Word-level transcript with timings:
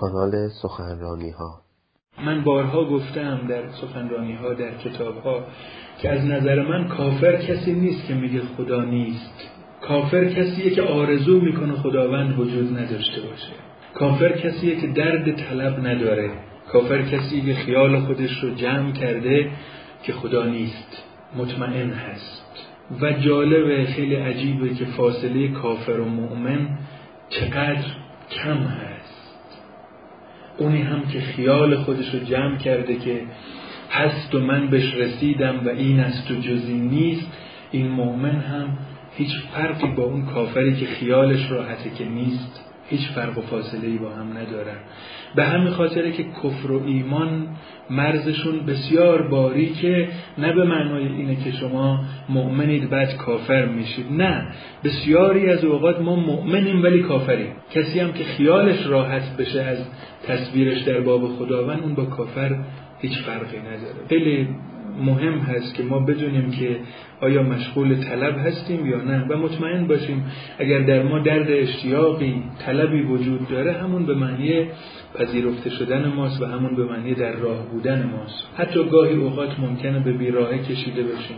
کانال 0.00 0.48
سخنرانی 0.62 1.30
ها 1.30 1.60
من 2.24 2.44
بارها 2.44 2.84
گفتم 2.84 3.46
در 3.48 3.62
سخنرانی 3.68 4.34
ها 4.34 4.54
در 4.54 4.74
کتاب 4.74 5.18
ها 5.18 5.44
که 5.98 6.10
از 6.10 6.24
نظر 6.24 6.62
من 6.62 6.88
کافر 6.88 7.36
کسی 7.36 7.72
نیست 7.72 8.06
که 8.06 8.14
میگه 8.14 8.40
خدا 8.56 8.84
نیست. 8.84 9.50
کافر 9.82 10.24
کسیه 10.24 10.70
که 10.70 10.82
آرزو 10.82 11.40
می‌کنه 11.40 11.72
خداوند 11.72 12.38
وجود 12.38 12.78
نداشته 12.78 13.20
باشه. 13.20 13.52
کافر 13.94 14.32
کسیه 14.32 14.80
که 14.80 14.86
درد 14.86 15.36
طلب 15.36 15.86
نداره. 15.86 16.30
کافر 16.72 17.02
کسیه 17.02 17.44
که 17.44 17.54
خیال 17.54 18.00
خودش 18.00 18.44
رو 18.44 18.54
جمع 18.54 18.92
کرده 18.92 19.50
که 20.02 20.12
خدا 20.12 20.44
نیست 20.44 21.02
مطمئن 21.36 21.90
هست. 21.90 22.42
و 23.00 23.12
جالب 23.12 23.84
خیلی 23.84 24.14
عجیبه 24.14 24.74
که 24.74 24.84
فاصله 24.84 25.48
کافر 25.48 26.00
و 26.00 26.04
مؤمن 26.04 26.78
چقدر 27.28 27.84
کم 28.30 28.56
هست. 28.56 28.89
اونی 30.60 30.82
هم 30.82 31.08
که 31.08 31.20
خیال 31.20 31.76
خودش 31.76 32.14
رو 32.14 32.20
جمع 32.20 32.56
کرده 32.56 32.96
که 32.96 33.22
هست 33.90 34.34
و 34.34 34.38
من 34.38 34.66
بهش 34.66 34.94
رسیدم 34.94 35.66
و 35.66 35.68
این 35.68 36.00
است 36.00 36.30
و 36.30 36.34
جزی 36.34 36.74
نیست 36.74 37.26
این 37.70 37.88
مؤمن 37.88 38.40
هم 38.40 38.78
هیچ 39.16 39.30
فرقی 39.54 39.86
با 39.86 40.02
اون 40.02 40.26
کافری 40.26 40.76
که 40.76 40.86
خیالش 40.86 41.50
راحته 41.50 41.90
که 41.90 42.04
نیست. 42.04 42.69
هیچ 42.90 43.08
فرق 43.14 43.38
و 43.38 43.40
فاصله 43.40 43.86
ای 43.86 43.98
با 43.98 44.10
هم 44.10 44.38
ندارن. 44.38 44.76
به 45.34 45.44
همین 45.44 45.70
خاطره 45.70 46.12
که 46.12 46.24
کفر 46.24 46.72
و 46.72 46.86
ایمان 46.86 47.48
مرزشون 47.90 48.66
بسیار 48.66 49.22
باریکه 49.22 50.08
نه 50.38 50.52
به 50.52 50.64
معنای 50.64 51.06
اینه 51.06 51.36
که 51.36 51.50
شما 51.50 52.04
مؤمنید 52.28 52.90
بعد 52.90 53.16
کافر 53.16 53.66
میشید. 53.66 54.12
نه 54.12 54.46
بسیاری 54.84 55.50
از 55.50 55.64
اوقات 55.64 56.00
ما 56.00 56.16
مؤمنیم 56.16 56.82
ولی 56.82 57.02
کافریم. 57.02 57.52
کسی 57.70 58.00
هم 58.00 58.12
که 58.12 58.24
خیالش 58.24 58.86
راحت 58.86 59.36
بشه 59.36 59.62
از 59.62 59.78
تصویرش 60.26 60.82
در 60.82 61.00
باب 61.00 61.28
خداوند 61.28 61.82
اون 61.82 61.94
با 61.94 62.04
کافر 62.04 62.58
هیچ 62.98 63.18
فرقی 63.18 63.58
نداره. 63.58 64.06
خیلی 64.08 64.48
مهم 65.00 65.38
هست 65.38 65.74
که 65.74 65.82
ما 65.82 65.98
بدونیم 65.98 66.50
که 66.50 66.76
آیا 67.20 67.42
مشغول 67.42 67.96
طلب 67.96 68.38
هستیم 68.46 68.86
یا 68.86 69.00
نه 69.00 69.26
و 69.28 69.36
مطمئن 69.36 69.86
باشیم 69.86 70.24
اگر 70.58 70.78
در 70.78 71.02
ما 71.02 71.18
درد 71.18 71.50
اشتیاقی 71.50 72.42
طلبی 72.66 73.02
وجود 73.02 73.48
داره 73.48 73.72
همون 73.72 74.06
به 74.06 74.14
معنی 74.14 74.66
پذیرفته 75.14 75.70
شدن 75.70 76.08
ماست 76.08 76.42
و 76.42 76.46
همون 76.46 76.76
به 76.76 76.84
معنی 76.84 77.14
در 77.14 77.32
راه 77.32 77.66
بودن 77.66 78.02
ماست. 78.02 78.48
حتی 78.56 78.84
گاهی 78.84 79.14
اوقات 79.14 79.58
ممکنه 79.58 80.00
به 80.00 80.12
بیراهه 80.12 80.58
کشیده 80.58 81.02
بشیم 81.02 81.36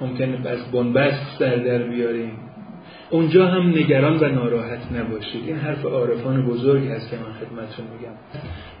ممکنه 0.00 0.48
از 0.48 0.72
بنبست 0.72 1.38
سر 1.38 1.56
در 1.56 1.78
بیاریم. 1.78 2.47
اونجا 3.10 3.46
هم 3.46 3.68
نگران 3.68 4.18
و 4.18 4.28
ناراحت 4.28 4.92
نباشید. 4.92 5.42
این 5.46 5.56
حرف 5.56 5.84
عارفان 5.84 6.42
بزرگی 6.42 6.88
هست 6.88 7.10
که 7.10 7.16
من 7.16 7.32
خدمتتون 7.32 7.86
میگم. 7.96 8.14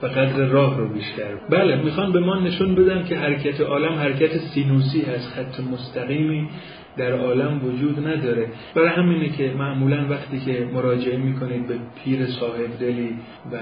و 0.02 0.06
قدر 0.06 0.44
راه 0.44 0.78
رو 0.78 0.88
بیشتر. 0.88 1.34
بله 1.50 1.76
می‌خوان 1.76 2.12
به 2.12 2.20
ما 2.20 2.38
نشون 2.38 2.74
بدن 2.74 3.04
که 3.04 3.16
حرکت 3.16 3.60
عالم 3.60 3.92
حرکت 3.92 4.38
سینوسی 4.38 5.02
هست. 5.02 5.28
خط 5.28 5.60
مستقیمی 5.72 6.48
در 6.96 7.12
عالم 7.12 7.64
وجود 7.64 8.06
نداره. 8.06 8.46
برای 8.74 8.88
همینه 8.88 9.28
که 9.28 9.52
معمولا 9.58 10.06
وقتی 10.10 10.40
که 10.40 10.68
مراجعه 10.74 11.16
می‌کنید 11.16 11.68
به 11.68 11.74
پیر 12.04 12.26
صاحب 12.26 12.78
دلی 12.80 13.16
و 13.52 13.56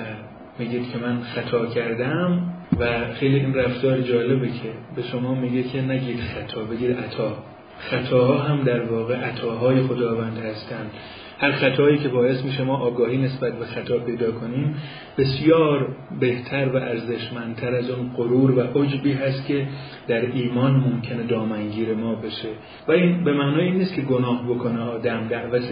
میگید 0.58 0.92
که 0.92 0.98
من 0.98 1.20
خطا 1.20 1.66
کردم 1.66 2.52
و 2.80 3.12
خیلی 3.14 3.40
این 3.40 3.54
رفتار 3.54 4.00
جالبه 4.00 4.46
که 4.46 4.70
به 4.96 5.02
شما 5.02 5.34
میگه 5.34 5.62
که 5.62 5.82
نگید 5.82 6.20
خطا 6.20 6.60
بگید 6.60 6.96
عطا. 6.96 7.36
خطاها 7.78 8.38
هم 8.38 8.62
در 8.62 8.82
واقع 8.82 9.16
عطاهای 9.16 9.82
خداوند 9.82 10.38
هستند. 10.38 10.90
هر 11.38 11.52
خطایی 11.52 11.98
که 11.98 12.08
باعث 12.08 12.44
میشه 12.44 12.64
ما 12.64 12.76
آگاهی 12.76 13.16
نسبت 13.16 13.58
به 13.58 13.64
خطا 13.64 13.98
پیدا 13.98 14.32
کنیم 14.32 14.74
بسیار 15.18 15.88
بهتر 16.20 16.68
و 16.68 16.76
ارزشمندتر 16.76 17.74
از 17.74 17.90
اون 17.90 18.10
غرور 18.16 18.58
و 18.58 18.60
عجبی 18.60 19.12
هست 19.12 19.46
که 19.46 19.66
در 20.08 20.20
ایمان 20.32 20.72
ممکنه 20.72 21.22
دامنگیر 21.22 21.94
ما 21.94 22.14
بشه. 22.14 22.48
و 22.88 22.92
این 22.92 23.24
به 23.24 23.32
معنای 23.32 23.64
این 23.64 23.76
نیست 23.76 23.94
که 23.94 24.02
گناه 24.02 24.46
بکنه 24.48 24.80
آدم 24.80 25.28
دعوت 25.28 25.68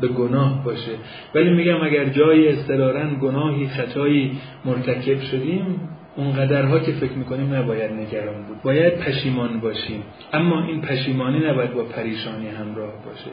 به 0.00 0.08
گناه 0.08 0.64
باشه. 0.64 0.92
ولی 1.34 1.50
میگم 1.50 1.80
اگر 1.82 2.04
جای 2.04 2.48
استرارن 2.48 3.18
گناهی 3.20 3.68
خطایی 3.68 4.38
مرتکب 4.64 5.20
شدیم 5.20 5.88
اون 6.20 6.32
قدرها 6.32 6.78
که 6.78 6.92
فکر 6.92 7.12
می‌کنیم 7.12 7.54
نباید 7.54 7.92
نگران 7.92 8.42
بود. 8.42 8.62
باید 8.62 8.98
پشیمان 8.98 9.60
باشیم. 9.60 10.02
اما 10.32 10.64
این 10.64 10.80
پشیمانی 10.80 11.38
نباید 11.46 11.74
با 11.74 11.82
پریشانی 11.84 12.48
همراه 12.48 12.92
باشه. 13.04 13.30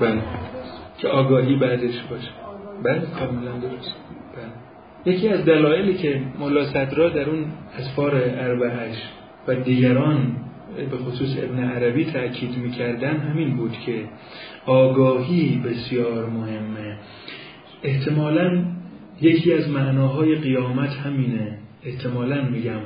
بله. 0.00 0.22
که 0.98 1.08
آگاهی 1.08 1.56
بعدش 1.56 2.02
باشه. 2.10 2.30
بله 2.82 3.06
کاملا 3.18 3.50
درست. 3.50 3.94
بله. 4.36 5.14
یکی 5.14 5.28
از 5.28 5.44
دلایلی 5.44 5.94
که 5.94 6.22
مولا 6.38 6.64
صدرا 6.64 7.08
در 7.08 7.30
اون 7.30 7.44
اسفار 7.78 8.14
اربعش 8.14 8.96
و 9.48 9.54
دیگران 9.54 10.36
به 10.84 10.96
خصوص 10.96 11.36
ابن 11.38 11.64
عربی 11.64 12.04
تاکید 12.04 12.56
می‌کردن 12.56 13.16
همین 13.16 13.56
بود 13.56 13.72
که 13.86 14.04
آگاهی 14.66 15.62
بسیار 15.64 16.26
مهمه. 16.26 16.96
احتمالا 17.82 18.64
یکی 19.20 19.52
از 19.52 19.68
معناهای 19.68 20.34
قیامت 20.34 20.90
همینه. 20.90 21.58
احتمالا 21.84 22.42
میگم 22.42 22.80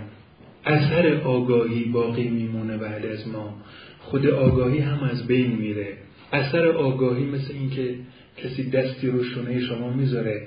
اثر 0.64 1.20
آگاهی 1.24 1.84
باقی 1.84 2.28
میمونه 2.28 2.76
بعد 2.76 3.06
از 3.06 3.28
ما. 3.28 3.54
خود 4.00 4.26
آگاهی 4.26 4.78
هم 4.78 5.02
از 5.02 5.26
بین 5.26 5.52
میره. 5.52 5.92
اثر 6.32 6.68
آگاهی 6.68 7.24
مثل 7.24 7.54
اینکه 7.54 7.94
کسی 8.36 8.70
دستی 8.70 9.06
رو 9.06 9.24
شونه 9.24 9.60
شما 9.60 9.90
می‌ذاره 9.92 10.46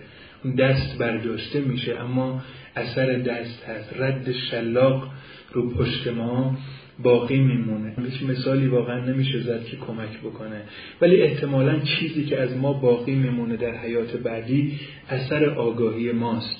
دست 0.58 0.98
برداشته 0.98 1.60
میشه 1.60 2.00
اما 2.00 2.42
اثر 2.76 3.14
دست 3.20 3.64
هست. 3.64 3.94
رد 4.00 4.32
شلاق 4.32 5.08
رو 5.52 5.70
پشت 5.70 6.08
ما 6.08 6.58
باقی 7.04 7.40
میمونه. 7.40 7.94
هیچ 8.06 8.30
مثالی 8.30 8.68
واقعا 8.68 9.06
نمیشه 9.06 9.40
زد 9.40 9.66
که 9.66 9.78
کمک 9.78 10.20
بکنه. 10.20 10.62
ولی 11.02 11.22
احتمالا 11.22 11.80
چیزی 11.80 12.26
که 12.26 12.42
از 12.42 12.58
ما 12.58 12.74
باقی 12.74 13.16
میمونه 13.16 13.58
در 13.58 13.76
حیات 13.76 14.18
بعدی 14.18 14.80
اثر 15.10 15.50
آگاهی 15.50 16.12
ماست. 16.12 16.58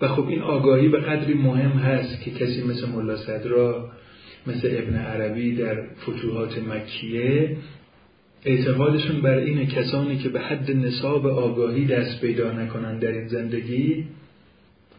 و 0.00 0.08
خب 0.08 0.28
این 0.28 0.42
آگاهی 0.42 0.88
به 0.88 0.98
قدری 0.98 1.34
مهم 1.34 1.70
هست 1.70 2.20
که 2.22 2.30
کسی 2.30 2.62
مثل 2.62 2.88
ملا 2.88 3.16
صدرا 3.16 3.90
مثل 4.46 4.68
ابن 4.72 4.96
عربی 4.96 5.54
در 5.54 5.76
فتوحات 6.02 6.58
مکیه 6.58 7.56
اعتقادشون 8.44 9.20
بر 9.20 9.36
اینه 9.36 9.66
کسانی 9.66 10.18
که 10.18 10.28
به 10.28 10.40
حد 10.40 10.70
نصاب 10.70 11.26
آگاهی 11.26 11.84
دست 11.84 12.20
پیدا 12.20 12.52
نکنند 12.52 13.00
در 13.00 13.12
این 13.12 13.28
زندگی 13.28 14.04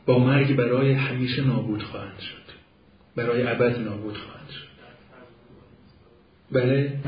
با 0.05 0.19
مرگ 0.19 0.55
برای 0.55 0.91
همیشه 0.91 1.47
نابود 1.47 1.83
خواهند 1.83 2.19
شد. 2.19 2.58
برای 3.19 3.47
ابد 3.47 3.80
نابود 3.80 4.18
خواهند 4.18 4.50
شد. 4.50 4.69
بله؟ 6.52 7.00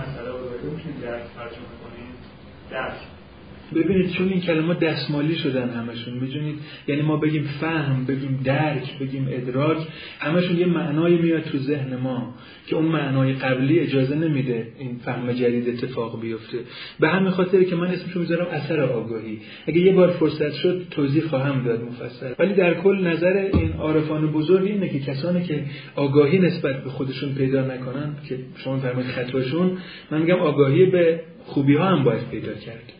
ببینید 3.76 4.12
چون 4.12 4.30
این 4.30 4.42
کلمات 4.42 4.80
دستمالی 4.80 5.36
شدن 5.36 5.70
همشون 5.70 6.14
می‌دونید؟ 6.14 6.56
یعنی 6.88 7.02
ما 7.02 7.18
بگیم 7.18 7.44
فهم 7.44 8.06
بگیم 8.06 8.42
درک 8.44 9.00
بگیم 9.00 9.28
ادراک 9.32 9.78
همشون 10.20 10.58
یه 10.58 10.66
معنایی 10.66 11.18
میاد 11.18 11.42
تو 11.42 11.58
ذهن 11.58 11.96
ما 11.96 12.34
که 12.68 12.76
اون 12.76 12.86
معنای 12.86 13.34
قبلی 13.34 13.80
اجازه 13.80 14.16
نمیده 14.16 14.68
این 14.80 15.00
فهم 15.06 15.32
جدید 15.32 15.70
اتفاق 15.70 16.22
بیفته. 16.22 16.58
به 17.00 17.08
همین 17.08 17.30
خاطر 17.30 17.64
که 17.64 17.76
من 17.76 17.88
اسمشو 17.88 18.20
می‌ذارم 18.20 18.48
اثر 18.52 18.82
آگاهی. 18.82 19.40
اگه 19.68 19.80
یه 19.80 19.94
بار 19.94 20.10
فرصت 20.12 20.54
شد 20.54 20.86
توضیح 20.92 21.24
خواهم 21.24 21.64
داد 21.64 21.84
مفصل. 21.84 22.34
ولی 22.40 22.54
در 22.54 22.74
کل 22.74 23.08
نظر 23.08 23.50
این 23.54 23.74
عارفان 23.74 24.32
بزرگ 24.32 24.68
اینه 24.68 24.90
که 24.90 25.00
کسانی 25.00 25.44
که 25.44 25.64
آگاهی 25.96 26.40
نسبت 26.40 26.84
به 26.84 26.90
خودشون 26.90 27.34
پیدا 27.36 27.62
نکنن 27.62 28.16
که 28.30 28.38
شما 28.64 28.78
فرمایید 28.78 29.12
خطاشون 29.12 29.78
من 30.12 30.22
میگم 30.22 30.40
آگاهی 30.40 30.86
به 30.86 31.22
خوبی 31.46 31.76
ها 31.76 31.86
هم 31.86 32.04
باید 32.04 32.30
پیدا 32.30 32.54
کرد. 32.54 32.94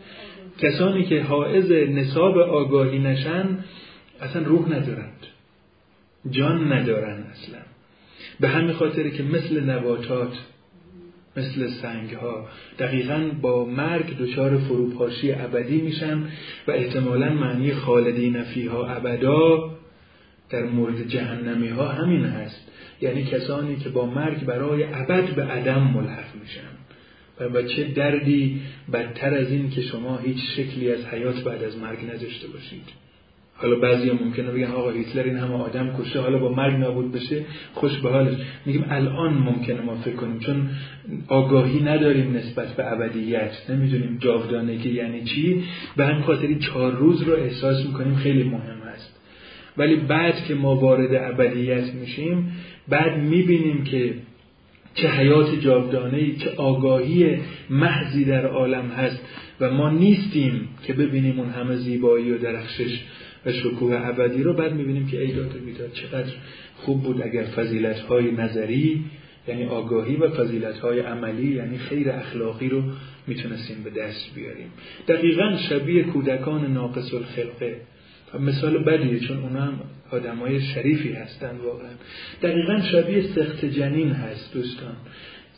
کسانی 0.62 1.04
که 1.04 1.22
حائز 1.22 1.72
نصاب 1.72 2.38
آگاهی 2.38 2.98
نشن 2.98 3.58
اصلا 4.20 4.42
روح 4.42 4.68
ندارند. 4.68 5.26
جان 6.30 6.72
ندارن 6.72 7.22
اصلا. 7.32 7.58
به 8.40 8.48
همین 8.48 8.72
خاطر 8.72 9.08
که 9.08 9.22
مثل 9.22 9.70
نباتات 9.70 10.32
مثل 11.36 11.68
سنگ 11.68 12.10
ها 12.10 12.46
دقیقا 12.78 13.30
با 13.42 13.64
مرگ 13.64 14.18
دچار 14.18 14.58
فروپاشی 14.58 15.32
ابدی 15.32 15.80
میشن 15.80 16.18
و 16.66 16.70
احتمالا 16.70 17.32
معنی 17.32 17.72
خالدین 17.72 18.42
فیها 18.42 18.86
ابدا 18.86 19.70
در 20.50 20.64
مورد 20.64 21.08
جهنمی 21.08 21.68
ها 21.68 21.88
همین 21.88 22.24
هست. 22.24 22.68
یعنی 23.00 23.24
کسانی 23.24 23.76
که 23.76 23.88
با 23.88 24.06
مرگ 24.06 24.44
برای 24.44 24.84
ابد 24.84 25.34
به 25.34 25.44
عدم 25.44 25.82
ملحق 25.82 26.34
میشن. 26.40 26.81
و 27.48 27.62
چه 27.62 27.84
دردی 27.84 28.60
بدتر 28.92 29.34
از 29.34 29.50
این 29.50 29.70
که 29.70 29.82
شما 29.82 30.16
هیچ 30.16 30.38
شکلی 30.56 30.92
از 30.92 31.06
حیات 31.06 31.44
بعد 31.44 31.64
از 31.64 31.78
مرگ 31.78 31.98
نداشته 32.04 32.48
باشید. 32.48 33.02
حالا 33.54 33.76
بعضی 33.76 34.10
هم 34.10 34.18
ممکنه 34.24 34.50
بگن 34.50 34.66
آقا 34.66 34.90
هیتلر 34.90 35.22
این 35.22 35.36
همه 35.36 35.54
آدم 35.54 35.96
کشته 35.98 36.20
حالا 36.20 36.38
با 36.38 36.52
مرگ 36.52 36.74
نابود 36.74 37.12
بشه 37.12 37.44
خوش 37.74 37.98
به 37.98 38.10
حالش. 38.10 38.34
میگیم 38.66 38.84
الان 38.90 39.34
ممکنه 39.34 39.80
ما 39.80 39.94
فکر 39.94 40.14
کنیم 40.14 40.38
چون 40.38 40.68
آگاهی 41.28 41.80
نداریم 41.80 42.36
نسبت 42.36 42.76
به 42.76 42.92
ابدیت. 42.92 43.70
نمی‌دونیم 43.70 44.18
جاودانگی 44.20 44.90
یعنی 44.90 45.24
چی. 45.24 45.64
به 45.96 46.06
همین 46.06 46.22
خاطر 46.22 46.54
چهار 46.54 46.92
روز 46.92 47.22
رو 47.22 47.32
احساس 47.32 47.86
می‌کنیم 47.86 48.14
خیلی 48.14 48.42
مهم 48.42 48.82
است. 48.94 49.20
ولی 49.76 49.96
بعد 49.96 50.44
که 50.44 50.54
ما 50.54 50.76
وارد 50.76 51.14
ابدیت 51.14 51.94
میشیم 51.94 52.52
بعد 52.88 53.18
می‌بینیم 53.18 53.84
که 53.84 54.14
چه 54.94 55.08
حیات 55.08 55.60
جاودانه 55.60 56.36
چه 56.36 56.50
آگاهی 56.56 57.38
محضی 57.70 58.24
در 58.24 58.46
عالم 58.46 58.88
هست 58.88 59.20
و 59.60 59.70
ما 59.70 59.90
نیستیم 59.90 60.68
که 60.86 60.92
ببینیم 60.92 61.40
اون 61.40 61.50
همه 61.50 61.76
زیبایی 61.76 62.30
و 62.30 62.38
درخشش 62.38 63.00
و 63.46 63.52
شکوه 63.52 64.00
ابدی 64.06 64.42
رو. 64.42 64.52
بعد 64.52 64.74
می‌بینیم 64.74 65.06
که 65.06 65.20
ای 65.20 65.32
داد 65.32 65.56
و 65.56 65.58
بیداد 65.58 65.92
چقدر 65.92 66.32
خوب 66.76 67.02
بود 67.02 67.22
اگر 67.22 67.42
فضیلت 67.42 68.00
های 68.00 68.32
نظری 68.32 69.04
یعنی 69.48 69.64
آگاهی 69.64 70.16
و 70.16 70.28
فضیلت 70.28 70.78
های 70.78 71.00
عملی 71.00 71.54
یعنی 71.54 71.78
خیر 71.78 72.10
اخلاقی 72.10 72.68
رو 72.68 72.82
می‌تونستیم 73.26 73.82
به 73.84 73.90
دست 73.90 74.34
بیاریم. 74.34 74.68
دقیقا 75.08 75.56
شبیه 75.68 76.02
کودکان 76.02 76.72
ناقص 76.72 77.14
الخلقه 77.14 77.76
مثال 78.40 78.78
بدیه 78.78 79.20
چون 79.20 79.38
اونا 79.38 79.60
هم 79.60 80.38
های 80.40 80.60
شریفی 80.60 81.12
هستن 81.12 81.56
واقعا. 81.64 81.90
دقیقا 82.42 82.80
شبیه 82.80 83.22
سخت 83.22 83.64
جنین 83.64 84.10
هست 84.10 84.54
دوستان. 84.54 84.96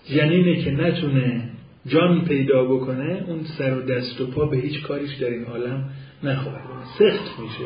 جنینه 0.06 0.62
که 0.62 0.70
نتونه 0.70 1.50
جان 1.86 2.24
پیدا 2.24 2.64
بکنه 2.64 3.24
اون 3.28 3.40
سر 3.58 3.78
و 3.78 3.82
دست 3.82 4.20
و 4.20 4.26
پا 4.26 4.46
به 4.46 4.56
هیچ 4.56 4.82
کاریش 4.82 5.14
در 5.14 5.30
این 5.30 5.44
عالم 5.44 5.90
نخواهد 6.22 6.60
سخت 6.98 7.40
میشه. 7.40 7.64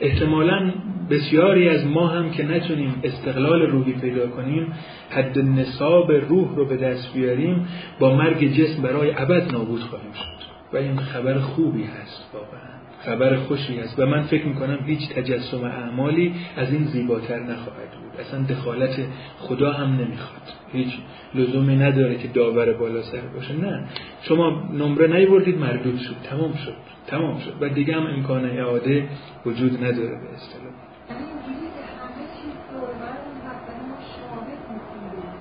احتمالا 0.00 0.72
بسیاری 1.10 1.68
از 1.68 1.86
ما 1.86 2.06
هم 2.06 2.30
که 2.30 2.44
نتونیم 2.44 2.94
استقلال 3.04 3.62
روحی 3.62 3.92
پیدا 3.92 4.26
کنیم 4.26 4.72
حد 5.10 5.38
نصاب 5.38 6.12
روح 6.12 6.56
رو 6.56 6.64
به 6.64 6.76
دست 6.76 7.14
بیاریم 7.14 7.66
با 7.98 8.16
مرگ 8.16 8.52
جسم 8.52 8.82
برای 8.82 9.10
ابد 9.16 9.52
نابود 9.52 9.80
خواهیم 9.80 10.12
شد. 10.12 10.46
و 10.72 10.76
این 10.76 10.96
خبر 10.96 11.38
خوبی 11.38 11.84
هست 11.84 12.30
واقعا. 12.34 12.75
خبر 13.06 13.36
خوشی 13.36 13.80
است. 13.80 13.98
و 13.98 14.06
من 14.06 14.22
فکر 14.22 14.46
می‌کنم 14.46 14.78
هیچ 14.86 15.08
تجسم 15.08 15.64
اعمالی 15.64 16.34
از 16.56 16.72
این 16.72 16.84
زیباتر 16.84 17.38
نخواهد 17.38 17.90
بود. 17.90 18.20
اصلا 18.20 18.42
دخالت 18.42 18.96
خدا 19.38 19.72
هم 19.72 19.92
نمی‌خواد. 19.92 20.42
هیچ 20.72 20.98
لزومی 21.34 21.76
نداره 21.76 22.16
که 22.18 22.28
داور 22.28 22.72
بالا 22.72 23.02
سر 23.02 23.20
باشه. 23.20 23.54
نه. 23.56 23.84
شما 24.22 24.68
نمره 24.72 25.06
نیوردید 25.06 25.58
مردود 25.58 25.98
شد. 25.98 26.16
تمام 26.30 26.54
شد. 26.54 26.76
تمام 27.06 27.38
شد. 27.38 27.54
و 27.60 27.68
دیگه 27.68 27.94
هم 27.94 28.06
امکان 28.06 28.44
اعاده 28.44 29.08
وجود 29.46 29.84
نداره 29.84 30.08
به 30.08 30.34
اصطلاح. 30.34 30.72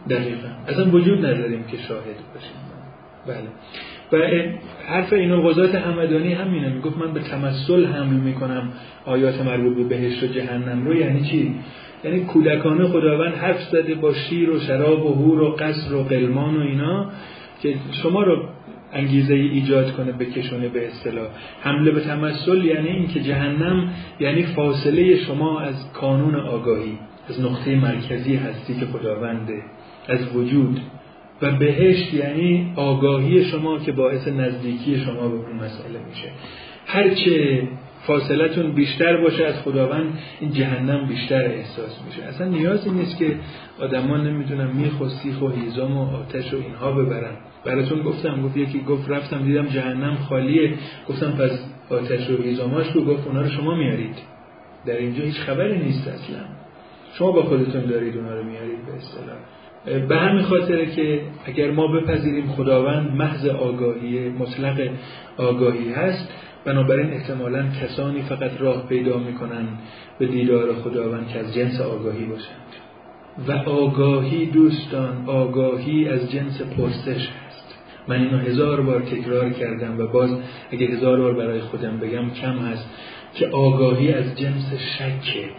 دقیقا. 0.09 0.47
اصلا 0.67 0.91
وجود 0.91 1.25
نداریم 1.25 1.63
که 1.63 1.77
شاهد 1.77 2.19
باشیم. 2.33 2.74
بله. 3.27 3.47
و 4.11 4.17
حرف 4.87 5.13
اینو 5.13 5.41
قضات 5.41 5.75
همدانی 5.75 6.33
همینه. 6.33 6.69
می‌گفت 6.69 6.97
من 6.97 7.13
به 7.13 7.19
تمثل 7.19 7.85
حمل 7.85 8.13
می‌کنم. 8.13 8.69
آیات 9.05 9.41
مربوط 9.41 9.77
به 9.77 9.83
بهشت 9.83 10.23
و 10.23 10.27
جهنم 10.27 10.87
رو. 10.87 10.95
یعنی 10.95 11.21
چی؟ 11.21 11.55
یعنی 12.03 12.19
کودکانه 12.19 12.87
خداوند 12.87 13.33
حرف 13.33 13.61
زده 13.63 13.95
با 13.95 14.13
شیر 14.13 14.49
و 14.49 14.59
شراب 14.59 15.05
و 15.05 15.13
هور 15.13 15.41
و 15.41 15.55
قصر 15.59 15.95
و 15.95 16.03
قلمان 16.03 16.57
و 16.57 16.59
اینا 16.59 17.11
که 17.61 17.75
شما 18.03 18.23
رو 18.23 18.43
انگیزه 18.93 19.33
ای 19.33 19.47
ایجاد 19.47 19.91
کنه 19.91 20.11
بکشونه 20.11 20.67
به 20.69 20.87
اصطلاح. 20.87 21.27
حمله 21.61 21.91
به 21.91 22.01
تمثل 22.01 22.63
یعنی 22.65 22.89
اینکه 22.89 23.19
جهنم 23.19 23.93
یعنی 24.19 24.43
فاصله 24.43 25.17
شما 25.17 25.59
از 25.59 25.91
کانون 25.93 26.35
آگاهی 26.35 26.97
از 27.29 27.41
نقطه 27.41 27.75
مرکزی 27.75 28.35
هستی 28.35 28.79
که 28.79 28.85
خداونده 28.85 29.61
از 30.07 30.35
وجود. 30.35 30.79
و 31.41 31.51
بهشت 31.51 32.13
یعنی 32.13 32.73
آگاهی 32.75 33.45
شما 33.45 33.79
که 33.79 33.91
باعث 33.91 34.27
نزدیکی 34.27 34.97
شما 34.97 35.27
به 35.27 35.35
اون 35.35 35.55
مسئله 35.55 35.99
میشه. 36.09 36.31
هرچه 36.85 37.67
فاصلتون 38.07 38.71
بیشتر 38.71 39.17
باشه 39.17 39.45
از 39.45 39.61
خداوند 39.61 40.19
این 40.39 40.51
جهنم 40.51 41.07
بیشتر 41.07 41.45
احساس 41.45 42.01
میشه. 42.07 42.23
اصلا 42.23 42.47
نیازی 42.47 42.89
نیست 42.89 43.17
که 43.17 43.35
آدمان 43.79 44.27
نمی‌دونم 44.27 44.69
میخ 44.75 45.01
و 45.01 45.09
سیخ 45.09 45.41
و 45.41 45.47
هیزم 45.47 45.97
و 45.97 46.15
آتش 46.15 46.53
و 46.53 46.57
اینها 46.57 46.91
ببرن. 46.91 47.35
براتون 47.65 48.01
گفتم 48.01 48.41
گفت 48.41 48.57
یکی 48.57 48.79
گفت 48.79 49.09
رفتم 49.09 49.43
دیدم 49.43 49.65
جهنم 49.67 50.15
خالیه. 50.15 50.73
گفتم 51.09 51.31
پس 51.31 51.65
آتش 51.89 52.29
و 52.29 52.43
هیزماش 52.43 52.91
رو 52.91 53.05
گفت 53.05 53.27
اونا 53.27 53.41
رو 53.41 53.49
شما 53.49 53.75
میارید. 53.75 54.15
در 54.85 54.97
اینجا 54.97 55.23
هیچ 55.23 55.35
خبری 55.35 55.79
نیست 55.79 56.07
اصلا. 56.07 56.39
شما 57.13 57.31
با 57.31 57.43
خودتون 57.43 57.85
دارید 57.85 58.17
اونا 58.17 58.33
رو 58.35 58.43
میارید 58.43 58.85
به 58.85 58.93
اصطلاح. 58.97 59.37
به 59.85 60.17
همین 60.17 60.43
خاطره 60.43 60.85
که 60.85 61.21
اگر 61.45 61.71
ما 61.71 61.87
بپذیریم 61.87 62.47
خداوند 62.47 63.11
محض 63.11 63.45
آگاهی 63.45 64.29
مطلق 64.29 64.89
آگاهی 65.37 65.91
هست 65.93 66.29
بنابراین 66.65 67.13
احتمالا 67.13 67.65
کسانی 67.81 68.21
فقط 68.21 68.51
راه 68.59 68.87
پیدا 68.87 69.17
می‌کنن 69.17 69.67
به 70.19 70.25
دیدار 70.25 70.73
خداوند 70.73 71.27
که 71.27 71.39
از 71.39 71.53
جنس 71.53 71.81
آگاهی 71.81 72.25
باشند. 72.25 72.65
و 73.47 73.51
آگاهی 73.69 74.45
دوستان 74.45 75.23
آگاهی 75.27 76.09
از 76.09 76.31
جنس 76.31 76.61
پرسش 76.61 77.29
هست. 77.29 77.75
من 78.07 78.21
اینو 78.21 78.37
هزار 78.37 78.81
بار 78.81 79.01
تکرار 79.01 79.49
کردم 79.49 79.99
و 79.99 80.07
باز 80.07 80.29
اگه 80.71 80.87
هزار 80.87 81.21
بار 81.21 81.33
برای 81.33 81.59
خودم 81.59 81.97
بگم 81.97 82.29
کم 82.29 82.57
هست 82.57 82.89
که 83.33 83.47
آگاهی 83.47 84.13
از 84.13 84.35
جنس 84.35 84.73
شکه 84.73 85.49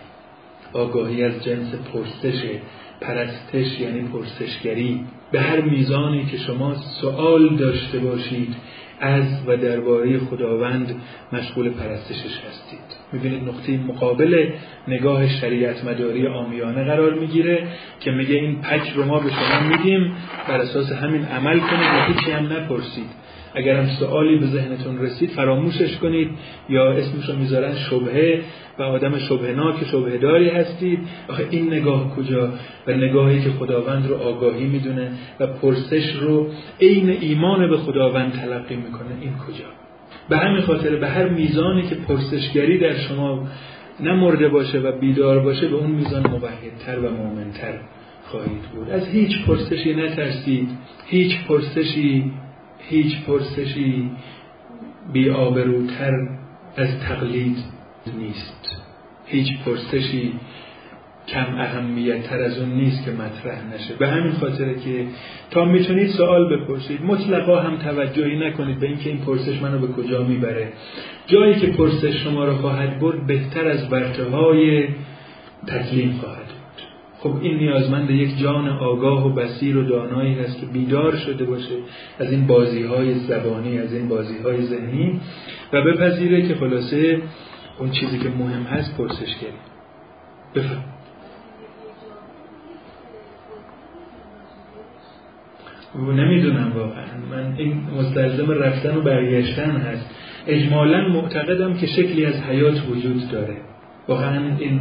آگاهی 0.73 1.23
از 1.25 1.44
جنس 1.44 1.75
پرسشه. 1.93 2.61
پرستش 3.01 3.81
یعنی 3.81 4.01
پرسشگری. 4.01 5.01
به 5.33 5.41
هر 5.41 5.61
میزانی 5.61 6.25
که 6.25 6.37
شما 6.37 6.75
سوال 6.75 7.57
داشته 7.57 7.99
باشید 7.99 8.57
از 9.01 9.25
و 9.47 9.57
درباره 9.57 10.19
خداوند 10.19 10.95
مشغول 11.33 11.71
پرستشش 11.71 12.41
هستید. 12.49 12.97
می‌بینید 13.13 13.49
نقطه 13.49 13.79
مقابل 13.79 14.51
نگاه 14.89 15.29
شریعت 15.29 15.85
مداری 15.85 16.27
آمیانه 16.27 16.85
قرار 16.85 17.15
می‌گیره 17.15 17.69
که 18.01 18.11
میگه 18.11 18.35
این 18.35 18.61
پک 18.63 18.93
رو 18.95 19.05
ما 19.05 19.19
به 19.19 19.31
شما 19.31 19.69
میدیم 19.69 20.13
بر 20.49 20.61
اساس 20.61 20.93
همین 20.93 21.25
عمل 21.25 21.59
کنید 21.59 21.89
و 21.89 22.13
هیچی 22.13 22.31
هم 22.31 22.53
نپرسید. 22.53 23.25
اگر 23.56 23.76
هم 23.76 23.87
سوالی 23.87 24.38
به 24.38 24.47
ذهنتون 24.47 24.99
رسید 24.99 25.31
فراموشش 25.31 25.97
کنید 25.97 26.31
یا 26.69 26.93
اسمش 26.93 27.29
رو 27.29 27.37
می‌ذارن 27.37 27.75
شبهه 27.75 28.41
و 28.79 28.82
آدم 28.82 29.19
شبهناک 29.19 29.85
شبه 29.85 30.19
داری 30.19 30.49
هستید. 30.49 30.99
آخه 31.29 31.47
این 31.50 31.67
نگاه 31.67 32.17
کجا؟ 32.17 32.49
و 32.87 32.93
نگاهی 32.93 33.41
که 33.41 33.50
خداوند 33.50 34.08
رو 34.08 34.17
آگاهی 34.17 34.64
می‌دونه 34.64 35.11
و 35.41 35.47
پرسش 35.47 36.12
رو 36.20 36.47
عین 36.81 37.16
ایمان 37.21 37.71
به 37.71 37.76
خداوند 37.76 38.33
تلقی 38.33 38.76
می‌کنه. 38.76 39.11
این 39.21 39.33
کجا؟ 39.33 39.64
به 40.28 40.37
همین 40.37 40.61
خاطر 40.62 40.97
به 40.97 41.09
هر 41.09 41.28
میزانی 41.28 41.83
که 41.83 41.95
پرسشگری 41.95 42.78
در 42.78 42.95
شما 42.95 43.49
نمرده 44.00 44.49
باشه 44.49 44.78
و 44.78 44.92
بیدار 44.92 45.38
باشه 45.38 45.69
به 45.69 45.76
اون 45.76 45.90
میزان 45.90 46.31
موحدتر 46.31 46.99
و 46.99 47.11
مؤمنتر 47.11 47.75
خواهید 48.25 48.62
بود. 48.75 48.90
از 48.90 49.07
هیچ 49.09 49.45
پرسشی 49.47 49.95
نترسید. 49.95 50.69
هیچ 51.07 51.47
پرسشی 51.49 52.33
هیچ 52.88 53.25
پرسشی 53.26 54.11
بیآبروتر 55.12 56.12
از 56.76 57.00
تقلید 57.00 57.57
نیست. 58.19 58.76
هیچ 59.26 59.49
پرسشی 59.64 60.33
کم 61.28 61.55
اهمیت 61.59 62.23
تر 62.23 62.43
از 62.43 62.59
اون 62.59 62.69
نیست 62.69 63.05
که 63.05 63.11
مطرح 63.11 63.75
نشه. 63.75 63.95
به 63.95 64.09
همین 64.09 64.33
خاطره 64.33 64.75
که 64.75 65.07
تا 65.50 65.64
می‌تونید 65.64 66.09
سوال 66.09 66.57
بپرسید 66.57 67.02
مطلقا 67.02 67.61
هم 67.61 67.76
توجهی 67.76 68.38
نکنید 68.38 68.81
به 68.81 68.87
اینکه 68.87 69.11
این 69.11 69.19
پرسش 69.19 69.62
منو 69.62 69.78
به 69.78 69.87
کجا 69.87 70.23
می‌بره. 70.23 70.73
جایی 71.26 71.55
که 71.55 71.66
پرسش 71.66 72.25
شما 72.25 72.45
رو 72.45 72.52
خواهد 72.52 73.00
برد 73.00 73.26
بهتر 73.26 73.69
از 73.69 73.88
برته 73.88 74.25
های 74.25 74.88
تسلیم 75.66 76.12
خواهد 76.12 76.56
خب 77.26 77.37
این 77.42 77.56
نیازمند 77.56 78.11
یک 78.11 78.38
جان 78.38 78.68
آگاه 78.68 79.26
و 79.26 79.35
بسیر 79.35 79.76
و 79.76 79.83
دانایی 79.83 80.35
هست 80.35 80.61
که 80.61 80.66
بیدار 80.66 81.16
شده 81.16 81.45
باشه 81.45 81.75
از 82.18 82.33
این 82.33 82.47
بازی 82.47 82.83
های 82.83 83.14
زبانی 83.14 83.78
از 83.78 83.92
این 83.92 84.09
بازی 84.09 84.38
های 84.38 84.62
ذهنی 84.62 85.21
و 85.73 85.83
بپذیره 85.83 86.49
که 86.49 86.54
خلاصه 86.54 87.23
اون 87.78 87.90
چیزی 87.90 88.18
که 88.18 88.28
مهم 88.28 88.62
هست 88.62 88.97
پرسشگری 88.97 89.59
بفهم 90.54 90.85
نمی‌دونم 95.99 96.73
واقعا. 96.75 97.04
من 97.30 97.54
این 97.56 97.83
مستلزم 97.99 98.50
رفتن 98.50 98.97
و 98.97 99.00
برگشتن 99.00 99.71
هست. 99.71 100.11
اجمالا 100.47 101.09
معتقدم 101.09 101.75
که 101.75 101.87
شکلی 101.87 102.26
از 102.26 102.35
حیات 102.35 102.88
وجود 102.90 103.30
داره. 103.30 103.56
واقعا 104.09 104.56
این 104.59 104.80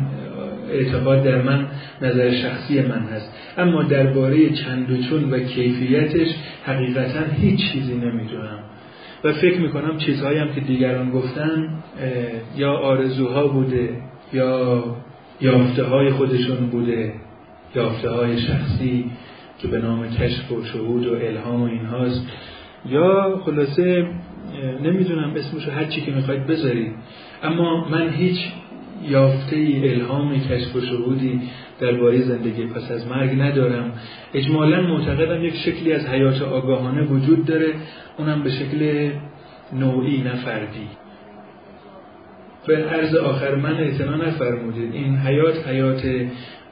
اعتقاد 0.71 1.23
در 1.23 1.41
من 1.41 1.67
نظر 2.01 2.31
شخصی 2.31 2.81
من 2.81 3.01
هست. 3.13 3.33
اما 3.57 3.83
درباره 3.83 4.49
چند 4.49 4.91
و 4.91 5.03
چون 5.09 5.31
و 5.31 5.39
کیفیتش 5.39 6.27
حقیقتا 6.65 7.19
هیچ 7.41 7.71
چیزی 7.71 7.93
نمی‌دونم. 7.93 8.59
و 9.23 9.33
فکر 9.33 9.59
می‌کنم 9.59 9.97
چیزهایی 9.97 10.39
هم 10.39 10.53
که 10.53 10.61
دیگران 10.61 11.11
گفتن 11.11 11.69
یا 12.57 12.71
آرزوها 12.71 13.47
بوده 13.47 13.89
یا 14.33 14.83
یافته 15.41 15.83
های 15.83 16.11
خودشون 16.11 16.57
بوده 16.57 17.13
یافته 17.75 18.09
های 18.09 18.37
شخصی 18.37 19.05
که 19.59 19.67
به 19.67 19.79
نام 19.79 20.09
کشف 20.09 20.51
و 20.51 20.63
شهود 20.63 21.07
و 21.07 21.15
الهام 21.15 21.61
و 21.61 21.65
اینهاست. 21.65 22.27
یا 22.89 23.41
خلاصه 23.45 24.07
نمی‌دونم 24.83 25.33
اسمشو 25.35 25.71
هر 25.71 25.85
چی 25.85 26.01
که 26.01 26.11
می‌خواید 26.11 26.47
بذارید. 26.47 26.91
اما 27.43 27.89
من 27.89 28.09
هیچ 28.09 28.37
یافته 29.03 29.55
ای 29.55 29.89
الهام 29.89 30.39
کشف 30.39 30.75
و 30.75 30.81
شهودی 30.81 31.41
درباره 31.79 32.21
زندگی 32.21 32.65
پس 32.65 32.91
از 32.91 33.07
مرگ 33.07 33.41
ندارم. 33.41 33.93
اجمالا 34.33 34.81
معتقدم 34.81 35.43
یک 35.43 35.55
شکلی 35.55 35.93
از 35.93 36.05
حیات 36.05 36.41
آگاهانه 36.41 37.03
وجود 37.03 37.45
داره 37.45 37.73
اونم 38.17 38.43
به 38.43 38.49
شکل 38.49 39.09
نوعی 39.73 40.21
نه 40.21 40.35
فردی. 40.35 40.87
به 42.67 42.85
عرض 42.85 43.15
آخر 43.15 43.55
من 43.55 43.77
اعتنا 43.77 44.15
نفرمودید. 44.15 44.93
این 44.93 45.17
حیات 45.17 45.67
حیات 45.67 46.03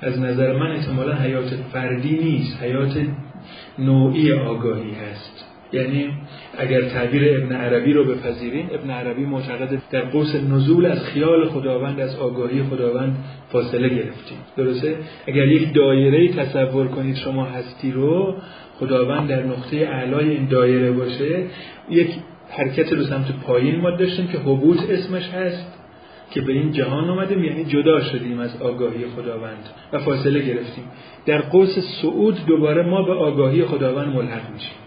از 0.01 0.20
نظر 0.20 0.53
من 0.58 0.72
احتمالا 0.72 1.15
حیات 1.15 1.50
فردی 1.74 2.20
نیست. 2.24 2.63
حیات 2.63 2.98
نوعی 3.80 4.34
آگاهی 4.34 4.92
هست. 4.92 5.43
یعنی 5.74 6.10
اگر 6.58 6.82
تعبیر 6.82 7.38
ابن 7.38 7.56
عربی 7.56 7.94
رو 7.94 8.03
بپذیریم 8.03 8.70
ابن 8.74 8.89
عربی 8.89 9.25
معتقد 9.25 9.82
در 9.92 10.01
قوس 10.01 10.36
نزول 10.36 10.86
از 10.86 11.03
خیال 11.03 11.50
خداوند 11.50 12.00
از 12.00 12.15
آگاهی 12.15 12.63
خداوند 12.63 13.15
فاصله 13.51 13.89
گرفتیم. 13.89 14.38
درسته؟ 14.58 14.96
اگر 15.27 15.48
یک 15.48 15.74
دایره 15.74 16.34
تصور 16.34 16.88
کنید 16.88 17.15
شما 17.15 17.46
هستی 17.46 17.92
رو 17.92 18.36
خداوند 18.80 19.30
در 19.30 19.44
نقطه 19.44 19.77
اعلای 19.77 20.30
این 20.30 20.46
دایره 20.46 20.92
باشه 20.92 21.44
یک 21.89 22.10
حرکت 22.50 22.94
رو 22.94 23.03
سمت 23.03 23.32
پایین 23.32 23.82
ما 23.82 23.92
داشتیم 23.92 24.27
که 24.27 24.38
حبوط 24.38 24.89
اسمش 24.89 25.30
هست 25.30 25.80
که 26.32 26.42
به 26.42 26.53
این 26.53 26.72
جهان 26.72 27.10
آمدیم 27.10 27.44
یعنی 27.44 27.65
جدا 27.65 28.01
شدیم 28.01 28.39
از 28.39 28.62
آگاهی 28.62 29.06
خداوند 29.15 29.70
و 29.94 30.00
فاصله 30.00 30.39
گرفتیم. 30.39 30.84
در 31.25 31.42
قوس 31.42 31.80
صعود 31.80 32.46
دوباره 32.46 32.84
ما 32.84 33.03
به 33.03 33.13
آگاهی 33.13 33.65
خداوند 33.65 34.08
ملحق 34.08 34.53
میشیم. 34.53 34.77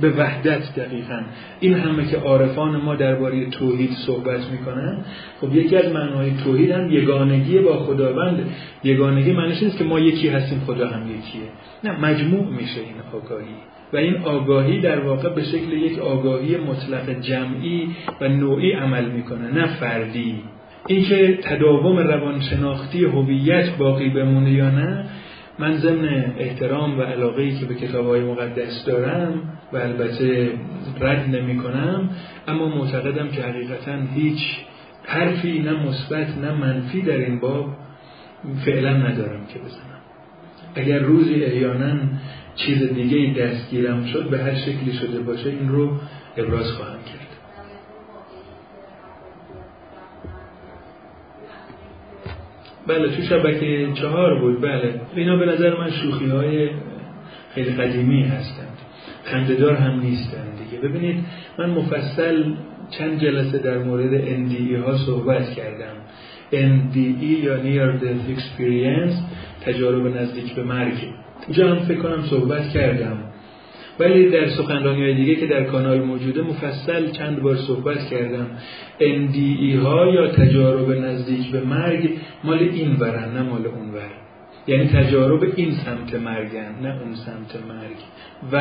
به 0.00 0.10
وحدت 0.10 0.74
دقیقا. 0.74 1.20
این 1.60 1.74
همه 1.74 2.06
که 2.06 2.16
عارفان 2.16 2.76
ما 2.76 2.94
درباره 2.94 3.50
توحید 3.50 3.90
صحبت 4.06 4.50
می‌کنن 4.50 5.04
خب 5.40 5.54
یکی 5.54 5.76
از 5.76 5.92
معنای 5.92 6.30
توحید 6.44 6.70
هم 6.70 6.92
یگانگی 6.92 7.58
با 7.58 7.78
خداوند. 7.78 8.46
یگانگی 8.84 9.32
معنیش 9.32 9.62
نیست 9.62 9.78
که 9.78 9.84
ما 9.84 10.00
یکی 10.00 10.28
هستیم 10.28 10.62
خدا 10.66 10.88
هم 10.88 11.02
یکیه. 11.02 11.42
نه 11.84 12.00
مجموع 12.00 12.46
میشه 12.48 12.80
این 12.80 13.22
آگاهی. 13.22 13.54
و 13.92 13.96
این 13.96 14.16
آگاهی 14.16 14.80
در 14.80 15.00
واقع 15.00 15.28
به 15.28 15.42
شکل 15.42 15.72
یک 15.72 15.98
آگاهی 15.98 16.56
مطلق 16.56 17.20
جمعی 17.20 17.88
و 18.20 18.28
نوعی 18.28 18.72
عمل 18.72 19.04
می‌کنه 19.04 19.52
نه 19.54 19.66
فردی. 19.66 20.42
اینکه 20.86 21.38
تداوم 21.42 21.98
روانشناختی 21.98 23.04
هویت 23.04 23.76
باقی 23.76 24.08
بمونه 24.08 24.52
یا 24.52 24.70
نه 24.70 25.04
من 25.58 25.76
ضمن 25.76 26.24
احترام 26.38 26.98
و 26.98 27.02
علاقه 27.02 27.42
ای 27.42 27.58
که 27.58 27.66
به 27.66 27.74
کتاب 27.74 28.06
های 28.06 28.20
مقدس 28.20 28.84
دارم 28.86 29.51
و 29.72 29.76
البته 29.76 30.52
رد 31.00 31.36
نمی 31.36 31.58
کنم 31.58 32.10
اما 32.48 32.68
معتقدم 32.68 33.28
که 33.28 33.42
حقیقتا 33.42 33.92
هیچ 34.14 34.40
حرفی 35.04 35.58
نه 35.58 35.72
مثبت 35.72 36.38
نه 36.38 36.52
منفی 36.52 37.02
در 37.02 37.16
این 37.16 37.40
باب 37.40 37.76
فعلا 38.64 38.96
ندارم 38.96 39.46
که 39.46 39.58
بزنم. 39.58 39.92
اگر 40.74 40.98
روزی 40.98 41.44
احیانا 41.44 41.94
چیز 42.56 42.82
دیگه 42.82 43.42
دستگیرم 43.42 44.06
شد 44.06 44.30
به 44.30 44.38
هر 44.38 44.54
شکلی 44.54 44.92
شده 44.92 45.20
باشه 45.20 45.50
این 45.50 45.68
رو 45.68 45.90
ابراز 46.36 46.72
خواهم 46.72 46.98
کرد. 47.04 47.22
بله 52.86 53.16
تو 53.16 53.22
شبکه 53.22 53.88
چهار 53.94 54.40
بود. 54.40 54.60
بله. 54.60 55.00
اینا 55.14 55.36
به 55.36 55.46
نظر 55.46 55.78
من 55.78 55.90
شوخی 55.90 56.26
های 56.26 56.70
خیلی 57.54 57.70
قدیمی 57.70 58.22
هستند. 58.22 58.78
خندهدار 59.24 59.74
هم 59.74 60.00
نیستند 60.00 60.58
دیگه. 60.58 60.82
ببینید 60.88 61.24
من 61.58 61.70
مفصل 61.70 62.44
چند 62.90 63.20
جلسه 63.20 63.58
در 63.58 63.78
مورد 63.78 64.24
NDE 64.24 64.84
ها 64.84 64.96
صحبت 64.96 65.50
کردم. 65.50 65.94
NDE 66.52 67.44
یا 67.44 67.56
Near 67.56 68.00
Death 68.02 68.38
Experience 68.38 69.14
تجارب 69.64 70.16
نزدیک 70.16 70.54
به 70.54 70.62
مرگ. 70.62 70.94
اینجا 71.46 71.74
هم 71.74 71.78
فکر 71.78 71.98
کنم 71.98 72.22
صحبت 72.22 72.68
کردم. 72.68 73.18
ولی 74.00 74.30
در 74.30 74.48
سخنرانی 74.48 75.02
های 75.02 75.14
دیگه 75.14 75.34
که 75.34 75.46
در 75.46 75.64
کانال 75.64 76.00
موجوده 76.02 76.42
مفصل 76.42 77.10
چند 77.10 77.42
بار 77.42 77.56
صحبت 77.56 78.06
کردم. 78.10 78.46
NDE 79.00 79.76
ها 79.82 80.06
یا 80.06 80.26
تجارب 80.26 80.92
نزدیک 80.92 81.50
به 81.50 81.60
مرگ 81.60 82.10
مال 82.44 82.58
این 82.58 82.96
ورن 82.96 83.32
نه 83.32 83.42
مال 83.42 83.66
اون 83.66 83.90
ور 83.90 84.11
یعنی 84.66 84.88
تجارب 84.88 85.52
این 85.56 85.72
سمت 85.72 86.14
مرگن 86.14 86.74
نه 86.82 87.00
اون 87.02 87.14
سمت 87.14 87.62
مرگ. 87.68 87.96
و 88.52 88.56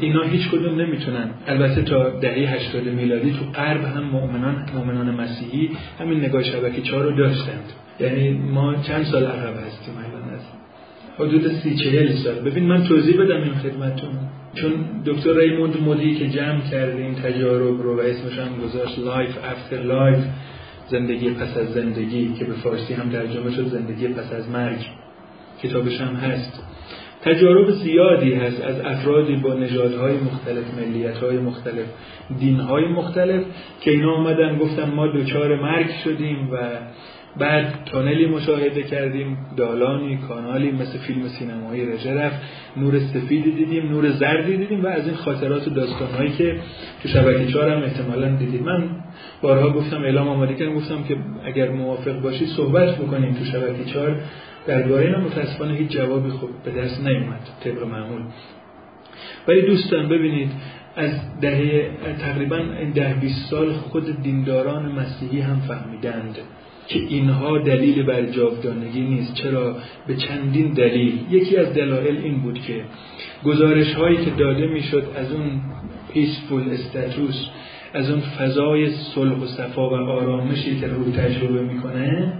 اینا 0.00 0.22
هیچ 0.22 0.48
کدوم 0.48 0.80
نمی‌تونن. 0.80 1.30
البته 1.46 1.82
تا 1.82 2.10
دهه 2.10 2.54
80 2.54 2.84
میلادی 2.84 3.30
تو 3.32 3.60
غرب 3.60 3.84
هم 3.84 4.02
مؤمنان 4.02 4.66
مؤمنان 4.74 5.10
مسیحی 5.10 5.70
همین 6.00 6.20
نگاه 6.20 6.42
شبکه 6.42 6.82
چهار 6.82 7.04
رو 7.04 7.16
داشتند. 7.16 7.72
یعنی 8.00 8.30
ما 8.30 8.74
چند 8.74 9.04
سال 9.04 9.24
عقب 9.26 9.54
هستیم 9.66 9.94
الان 9.98 10.40
حدود 11.18 11.48
سی 11.48 11.74
چهل 11.74 12.12
سال. 12.12 12.34
ببین 12.34 12.64
من 12.64 12.84
توضیح 12.84 13.20
بدم 13.20 13.42
این 13.42 13.54
خدمتون 13.54 14.10
چون 14.54 14.72
دکتر 15.06 15.36
ریموند 15.36 15.82
مودی 15.82 16.14
که 16.14 16.28
جمع 16.28 16.60
کرده 16.60 17.02
این 17.02 17.14
تجارب 17.14 17.82
رو 17.82 17.96
و 17.96 18.00
اسمش 18.00 18.38
هم 18.38 18.66
گذاشت 18.66 18.98
Life 18.98 19.38
After 19.44 19.82
Life 19.82 20.18
زندگی 20.88 21.30
پس 21.30 21.56
از 21.56 21.72
زندگی 21.72 22.32
که 22.38 22.44
به 22.44 22.52
فارسی 22.52 22.94
هم 22.94 23.10
ترجمه 23.10 23.50
شد 23.50 23.66
زندگی 23.66 24.08
پس 24.08 24.32
از 24.32 24.50
مرگ. 24.50 24.86
کتابش 25.62 26.00
هم 26.00 26.14
هست. 26.14 26.62
تجارب 27.22 27.70
زیادی 27.70 28.34
هست 28.34 28.64
از 28.64 28.80
افرادی 28.80 29.36
با 29.36 29.54
نژادهای 29.54 30.16
مختلف 30.16 30.64
ملیتهای 30.78 31.38
مختلف 31.38 31.86
دینهای 32.38 32.84
مختلف 32.84 33.44
که 33.80 33.90
اینا 33.90 34.14
آمدن 34.14 34.58
گفتن 34.58 34.90
ما 34.90 35.06
دوچار 35.06 35.60
مرگ 35.60 35.90
شدیم 36.04 36.48
و 36.52 36.58
بعد 37.38 37.84
تونلی 37.84 38.26
مشاهده 38.26 38.82
کردیم 38.82 39.38
دالانی 39.56 40.16
کانالی 40.16 40.70
مثل 40.70 40.98
فیلم 40.98 41.28
سینمایی 41.28 41.86
رژه 41.86 42.30
نور 42.76 42.98
سفیدی 42.98 43.50
دیدیم 43.50 43.88
نور 43.88 44.10
زردی 44.10 44.56
دیدیم 44.56 44.84
و 44.84 44.86
از 44.86 45.06
این 45.06 45.16
خاطرات 45.16 45.68
و 45.68 45.70
داستانهایی 45.70 46.30
که 46.30 46.56
تو 47.02 47.08
شبکه 47.08 47.46
چهار 47.46 47.70
هم 47.70 47.82
احتمالا 47.82 48.36
دیدیم. 48.36 48.62
من 48.62 48.90
بارها 49.42 49.70
گفتم 49.70 50.02
اعلام 50.02 50.28
آماده 50.28 50.54
کردم 50.54 50.74
گفتم 50.74 51.02
که 51.02 51.16
اگر 51.44 51.70
موافق 51.70 52.20
باشی 52.20 52.46
صحبت 52.46 52.96
بکنیم 52.96 53.34
تو 53.34 53.44
شبکه 53.44 53.84
چهار. 53.84 54.16
درباره 54.66 55.06
اینا 55.06 55.20
متاسفانه 55.20 55.74
هیچ 55.74 55.90
جوابی 55.90 56.30
خب 56.30 56.48
به 56.64 56.80
دست 56.80 57.00
نیومد 57.06 57.48
طبق 57.64 57.82
معمول. 57.82 58.22
ولی 59.48 59.62
دوستان 59.62 60.08
ببینید 60.08 60.50
از 60.96 61.40
دهه 61.40 61.90
تقریبا 62.20 62.58
ده 62.94 63.14
20 63.20 63.50
سال 63.50 63.72
خود 63.72 64.22
دینداران 64.22 64.92
مسیحی 64.92 65.40
هم 65.40 65.60
فهمیدند 65.60 66.38
که 66.88 66.98
اینها 66.98 67.58
دلیل 67.58 68.02
بر 68.02 68.22
جاودانگی 68.22 69.00
نیست. 69.00 69.34
چرا؟ 69.34 69.76
به 70.06 70.16
چندین 70.16 70.72
دلیل. 70.72 71.18
یکی 71.30 71.56
از 71.56 71.74
دلایل 71.74 72.16
این 72.16 72.42
بود 72.42 72.60
که 72.60 72.84
گزارش 73.44 73.94
هایی 73.94 74.16
که 74.16 74.30
داده 74.30 74.66
می‌شد 74.66 75.04
از 75.16 75.32
اون 75.32 75.60
پیسفول 76.12 76.70
استاتوس 76.70 77.46
از 77.94 78.10
اون 78.10 78.20
فضای 78.20 78.90
صلح 78.90 79.32
و 79.32 79.46
صفا 79.46 79.90
و 79.90 79.94
آرامشی 79.94 80.80
که 80.80 80.86
روح 80.86 81.16
تجربه 81.16 81.62
می‌کنه 81.62 82.32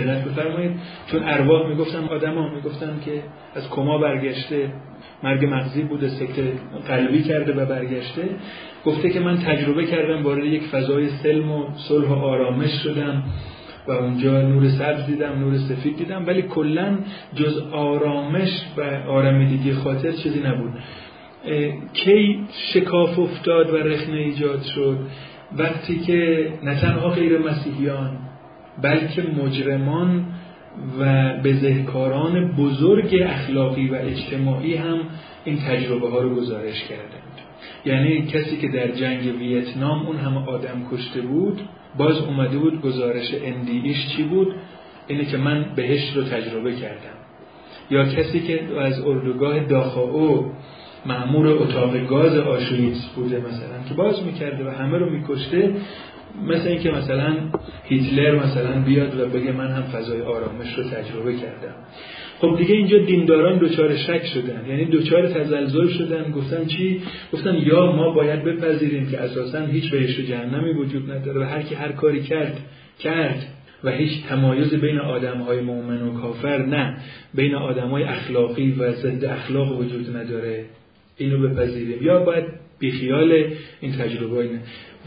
دقت 0.00 0.24
بفرمایید. 0.24 0.72
چون 1.06 1.22
ارواح 1.24 1.68
می‌گفتن 1.68 2.04
آدما 2.04 2.54
می‌گفتن 2.54 3.00
که 3.04 3.22
از 3.54 3.70
کما 3.70 3.98
برگشته 3.98 4.70
مرگ 5.22 5.44
مغزی 5.44 5.82
بوده 5.82 6.08
سکته 6.08 6.52
قلبی 6.88 7.22
کرده 7.22 7.52
و 7.52 7.66
برگشته. 7.66 8.22
گفته 8.84 9.10
که 9.10 9.20
من 9.20 9.38
تجربه 9.38 9.84
کردم 9.84 10.22
وارد 10.22 10.44
یک 10.44 10.62
فضای 10.62 11.08
سلم 11.08 11.50
و 11.50 11.64
صلح 11.76 12.08
و 12.08 12.14
آرامش 12.14 12.70
شدم 12.82 13.22
و 13.88 13.92
اونجا 13.92 14.42
نور 14.42 14.68
سبز 14.68 15.06
دیدم 15.06 15.38
نور 15.38 15.56
سفید 15.56 15.96
دیدم. 15.96 16.26
ولی 16.26 16.42
کلا 16.42 16.98
جز 17.34 17.58
آرامش 17.72 18.50
و 18.76 18.82
آرمیدگی 19.08 19.72
خاطر 19.72 20.12
چیزی 20.12 20.40
نبود. 20.40 20.72
کی 21.92 22.40
شکاف 22.72 23.18
افتاد 23.18 23.70
و 23.70 23.76
رخنه 23.76 24.16
ایجاد 24.16 24.62
شد؟ 24.62 24.98
وقتی 25.58 25.98
که 25.98 26.48
نه 26.62 26.80
تنها 26.80 27.08
غیر 27.08 27.38
مسیحیان 27.38 28.18
بلکه 28.82 29.22
مجرمان 29.22 30.24
و 31.00 31.32
بزهکاران 31.44 32.52
بزرگ 32.52 33.22
اخلاقی 33.22 33.88
و 33.88 33.94
اجتماعی 33.94 34.76
هم 34.76 34.98
این 35.44 35.58
تجربه 35.68 36.08
ها 36.10 36.18
رو 36.18 36.34
گزارش 36.34 36.84
کردند. 36.84 37.22
یعنی 37.84 38.26
کسی 38.26 38.56
که 38.56 38.68
در 38.68 38.88
جنگ 38.88 39.36
ویتنام 39.38 40.06
اون 40.06 40.16
همه 40.16 40.46
آدم 40.46 40.86
کشته 40.92 41.20
بود 41.20 41.60
باز 41.98 42.18
اومده 42.18 42.58
بود 42.58 42.80
گزارش 42.80 43.34
اندیش 43.44 44.08
چی 44.16 44.22
بود؟ 44.22 44.54
اینه 45.06 45.24
که 45.24 45.36
من 45.36 45.66
بهش 45.76 46.12
رو 46.16 46.22
تجربه 46.22 46.72
کردم. 46.72 47.16
یا 47.90 48.04
کسی 48.04 48.40
که 48.40 48.60
از 48.80 49.00
اردوگاه 49.00 49.60
داخاو 49.60 50.52
معمور 51.06 51.46
اتاق 51.46 52.06
گاز 52.06 52.38
آشویتس 52.38 53.06
بوده 53.16 53.38
مثلا 53.38 53.88
که 53.88 53.94
باز 53.94 54.22
می‌کرده 54.26 54.66
و 54.66 54.70
همه 54.70 54.98
رو 54.98 55.10
میکشته 55.10 55.74
مثل 56.44 56.68
اینکه 56.68 56.90
مثلا 56.90 57.36
هیتلر 57.84 58.34
مثلا 58.34 58.80
بیاد 58.80 59.20
و 59.20 59.26
بگه 59.28 59.52
من 59.52 59.70
هم 59.70 59.82
فضای 59.82 60.20
آرامش 60.20 60.74
رو 60.76 60.84
تجربه 60.84 61.32
کردم. 61.32 61.74
خب 62.38 62.56
دیگه 62.58 62.74
اینجا 62.74 62.98
دینداران 62.98 63.58
دچار 63.58 63.96
شک 63.96 64.26
شدن. 64.26 64.66
یعنی 64.68 64.84
دچار 64.84 65.26
تزلزل 65.26 65.88
شدن. 65.88 66.30
گفتن 66.30 66.66
چی؟ 66.66 67.02
گفتن 67.32 67.54
یا 67.54 67.92
ما 67.92 68.10
باید 68.10 68.44
بپذیریم 68.44 69.10
که 69.10 69.20
اساسا 69.20 69.58
هیچ 69.58 69.90
بهشت 69.90 70.18
و 70.18 70.22
جهنمی 70.22 70.72
وجود 70.72 71.10
نداره 71.10 71.40
و 71.40 71.44
هر 71.44 71.62
کی 71.62 71.74
هر 71.74 71.92
کاری 71.92 72.22
کرد 72.22 72.60
کرد 72.98 73.46
و 73.84 73.90
هیچ 73.90 74.26
تمایز 74.28 74.74
بین 74.74 74.98
آدم 74.98 75.38
های 75.38 75.60
مؤمن 75.60 76.02
و 76.02 76.20
کافر 76.20 76.58
نه. 76.58 76.96
بین 77.34 77.54
آدم 77.54 77.88
های 77.88 78.04
اخلاقی 78.04 78.70
و 78.70 78.92
ضد 78.92 79.24
اخلاق 79.24 79.78
وجود 79.78 80.16
نداره. 80.16 80.64
اینو 81.16 81.48
بپذیریم. 81.48 82.02
یا 82.02 82.24
باید 82.24 82.44
بیخیال 82.78 83.44
این 83.80 83.92
تجربه 83.92 84.38
اینه. 84.38 84.60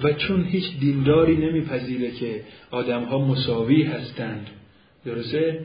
و 0.04 0.14
چون 0.14 0.44
هیچ 0.44 0.80
دینداری 0.80 1.38
نمیپذیره 1.38 2.12
که 2.12 2.42
آدم 2.72 3.04
ها 3.04 3.26
مساوی 3.26 3.84
هستند. 3.84 4.48
درسته؟ 5.06 5.60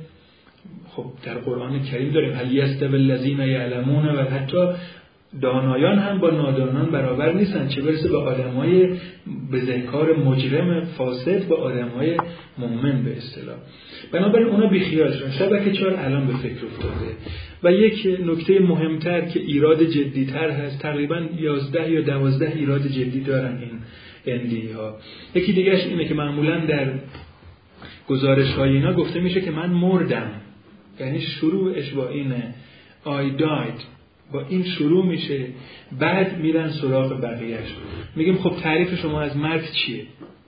خب 0.89 1.05
در 1.25 1.35
قرآن 1.35 1.85
کریم 1.85 2.13
داریم 2.13 2.33
هل 2.33 2.55
یستوی 2.55 2.95
الذین 2.95 3.39
یعلمون 3.39 4.09
و 4.09 4.23
حتی 4.23 4.69
دانایان 5.41 5.99
هم 5.99 6.19
با 6.19 6.31
نادانان 6.31 6.91
برابر 6.91 7.33
نیستن 7.33 7.69
چه 7.69 7.83
برسه 7.83 8.09
به 8.09 8.17
آدمای 8.17 8.89
بزهکار 9.53 10.17
مجرم 10.17 10.85
فاسد 10.85 11.49
با 11.49 11.57
آدمای 11.57 12.17
مؤمن 12.59 13.03
به 13.03 13.17
اصطلاح. 13.17 13.57
بنابراین 14.13 14.49
اونا 14.49 14.67
بیخیال 14.67 15.13
شدن. 15.13 15.31
شبکه 15.31 15.73
چهار 15.73 15.95
الان 15.97 16.27
به 16.27 16.33
فکر 16.33 16.67
افتاده. 16.67 17.11
و 17.63 17.73
یک 17.73 18.09
نکته 18.27 18.61
مهمتر 18.61 19.21
که 19.21 19.41
ایراد 19.41 19.83
جدیتر 19.83 20.51
هست 20.51 20.83
تقریبا 20.83 21.23
11 21.39 21.91
یا 21.91 22.01
12 22.01 22.53
ایراد 22.57 22.87
جدی 22.87 23.21
دارن 23.21 23.59
این 23.59 23.71
اندی 24.27 24.69
ها 24.69 24.97
یکی 25.35 25.53
دیگهش 25.53 25.85
اینه 25.85 26.05
که 26.05 26.15
معمولا 26.15 26.67
در 26.67 26.93
گزارش 28.09 28.53
های 28.53 28.71
اینا 28.71 28.93
گفته 28.93 29.21
میشه 29.21 29.41
که 29.41 29.51
من 29.51 29.71
مردم 29.71 30.31
یعنی 31.01 31.21
شروعش 31.21 31.91
با 31.91 32.09
اینه 32.09 32.55
I 33.07 33.37
died. 33.37 33.94
با 34.35 34.47
این 34.49 34.65
شروع 34.65 35.07
میشه 35.07 35.47
بعد 36.01 36.39
میرن 36.39 36.71
سراغ 36.71 37.21
بقیهش 37.21 37.69
میگیم 38.17 38.39
خب 38.39 38.57
تعریف 38.63 39.01
شما 39.01 39.21
از 39.21 39.37
مرگ 39.37 39.71
چیه؟ 39.73 40.05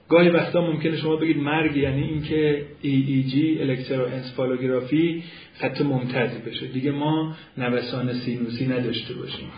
گاهی 0.09 0.29
وقتا 0.29 0.61
ممکنه 0.61 0.97
شما 0.97 1.17
بگید 1.17 1.37
مرگ 1.37 1.77
یعنی 1.77 2.03
اینکه 2.03 2.63
EEG 2.83 3.61
الکتروانسفالوگرافی 3.61 5.23
خط 5.55 5.81
ممتد 5.81 6.45
بشه. 6.45 6.67
دیگه 6.67 6.91
ما 6.91 7.37
نوسان 7.59 8.13
سینوسی 8.13 8.67
نداشته 8.67 9.15
باشیم. 9.15 9.49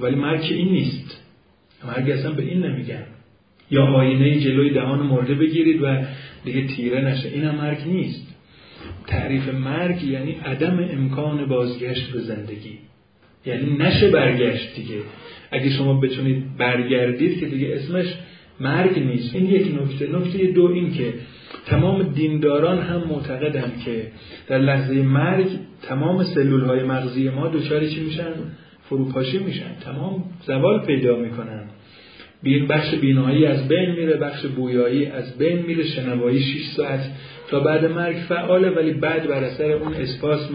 ولی 0.00 0.16
مرگ 0.16 0.46
این 0.50 0.68
نیست. 0.68 1.22
مرگ 1.86 2.10
اصلا 2.10 2.32
به 2.32 2.42
این 2.42 2.66
نمیگن. 2.66 3.06
یا 3.70 3.84
آینه 3.84 4.40
جلوی 4.40 4.70
دهان 4.70 5.06
مرده 5.06 5.34
بگیرید 5.34 5.82
و 5.82 6.04
دیگه 6.44 6.66
تیره 6.66 7.00
نشه. 7.00 7.28
این 7.28 7.44
هم 7.44 7.54
مرگ 7.54 7.78
نیست. 7.86 8.33
تعریف 9.06 9.48
مرگ 9.48 10.04
یعنی 10.04 10.32
عدم 10.44 10.88
امکان 10.92 11.44
بازگشت 11.44 12.12
به 12.12 12.20
زندگی. 12.20 12.78
یعنی 13.46 13.76
نشه 13.76 14.10
برگشت 14.10 14.74
دیگه. 14.74 14.94
اگه 15.50 15.70
شما 15.70 16.00
بتونید 16.00 16.56
برگردید 16.56 17.40
که 17.40 17.46
دیگه 17.46 17.74
اسمش 17.74 18.06
مرگ 18.60 18.98
نیست. 18.98 19.34
این 19.34 19.46
یک 19.46 19.66
نکته. 19.82 20.16
نکته 20.16 20.46
دو 20.46 20.66
این 20.66 20.94
که 20.94 21.14
تمام 21.66 22.02
دینداران 22.02 22.78
هم 22.78 23.04
معتقدن 23.08 23.72
که 23.84 24.06
در 24.46 24.58
لحظه 24.58 24.94
مرگ 24.94 25.46
تمام 25.82 26.22
سلول 26.22 26.60
های 26.60 26.82
مغزی 26.82 27.28
ما 27.28 27.48
دچار 27.48 27.86
چی 27.86 28.00
میشن؟ 28.00 28.32
فروپاشی 28.82 29.38
میشن. 29.38 29.74
تمام 29.84 30.24
زوال 30.46 30.86
پیدا 30.86 31.16
می‌کنن. 31.16 31.64
بین 32.42 32.66
بخش 32.66 32.94
بینایی 32.94 33.46
از 33.46 33.68
بین 33.68 33.90
میره 33.90 34.16
بخش 34.16 34.46
بویایی 34.46 35.06
از 35.06 35.38
بین 35.38 35.58
میره. 35.66 35.84
شنوایی 35.84 36.40
6 36.40 36.66
ساعت 36.76 37.10
تا 37.50 37.60
بعد 37.60 37.84
مرگ 37.84 38.16
فعاله 38.16 38.70
ولی 38.70 38.92
بعد 38.92 39.28
بر 39.28 39.44
اثر 39.44 39.72
اون 39.72 39.94
اسپاسم 39.94 40.54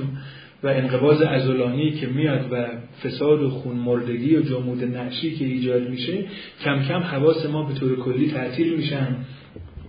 و 0.63 0.67
انقباض 0.67 1.21
ازولانی 1.21 1.91
که 1.91 2.07
میاد 2.07 2.45
و 2.51 2.65
فساد 3.03 3.41
و 3.41 3.49
خون 3.49 3.75
مردگی 3.75 4.35
و 4.35 4.41
جمود 4.41 4.83
نعشی 4.83 5.35
که 5.35 5.45
ایجاد 5.45 5.89
میشه 5.89 6.23
کم 6.63 6.83
کم 6.83 6.99
حواس 6.99 7.45
ما 7.45 7.63
به 7.63 7.73
طور 7.73 7.99
کلی 7.99 8.31
تعطیل 8.31 8.75
میشن. 8.75 9.15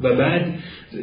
و 0.00 0.16
بعد 0.16 0.54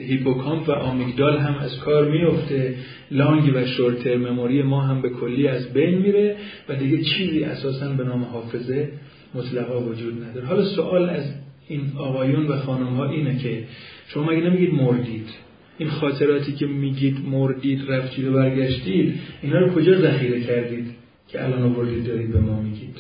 هیپوکامپ 0.08 0.70
و 0.70 0.72
آمیگدال 0.72 1.38
هم 1.38 1.56
از 1.56 1.80
کار 1.80 2.12
میفته. 2.12 2.76
لانگ 3.12 3.56
و 3.56 3.66
شورتر 3.66 4.18
مموری 4.18 4.62
ما 4.62 4.82
هم 4.82 5.02
به 5.02 5.10
کلی 5.10 5.48
از 5.48 5.74
بین 5.74 5.98
میره 5.98 6.36
و 6.70 6.76
دیگه 6.76 7.04
چیزی 7.04 7.44
اساسا 7.44 7.90
به 7.90 8.04
نام 8.04 8.24
حافظه 8.24 8.90
مطلقا 9.36 9.82
وجود 9.82 10.24
نداره. 10.24 10.48
حالا 10.48 10.64
سوال 10.64 11.10
از 11.10 11.34
این 11.68 11.82
آقایون 11.98 12.48
و 12.48 12.58
خانم 12.58 12.96
ها 12.96 13.10
اینه 13.10 13.38
که 13.38 13.64
شما 14.08 14.24
مگه 14.24 14.50
نمیگید 14.50 14.74
مردید؟ 14.74 15.47
این 15.78 15.90
خاطراتی 15.90 16.52
که 16.52 16.66
میگید 16.66 17.18
مردید 17.30 17.92
رفتید 17.92 18.28
و 18.28 18.34
برگشتید 18.34 19.20
اینا 19.42 19.60
رو 19.60 19.74
کجا 19.74 20.02
ذخیره 20.02 20.42
کردید 20.42 20.86
که 21.28 21.44
الان 21.44 21.64
آوردید 21.64 22.06
دارید 22.06 22.32
به 22.32 22.40
ما 22.40 22.62
میگید؟ 22.62 22.98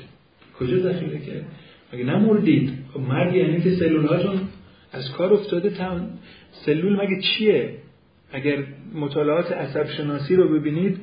کجا 0.60 0.78
ذخیره 0.78 1.20
کرد؟ 1.20 1.46
مگه 1.94 2.04
نمردید 2.04 2.74
خب 2.94 3.00
مرگ 3.00 3.36
یعنی 3.36 3.62
که 3.62 3.72
سلول 3.72 4.06
هاتون 4.06 4.40
از 4.92 5.12
کار 5.12 5.34
افتاده 5.34 5.70
تم... 5.70 6.10
سلول 6.52 6.96
مگه 6.96 7.22
چیه؟ 7.22 7.74
اگر 8.32 8.64
مطالعات 8.96 9.52
عصب 9.52 9.88
شناسی 9.98 10.36
رو 10.36 10.60
ببینید 10.60 10.98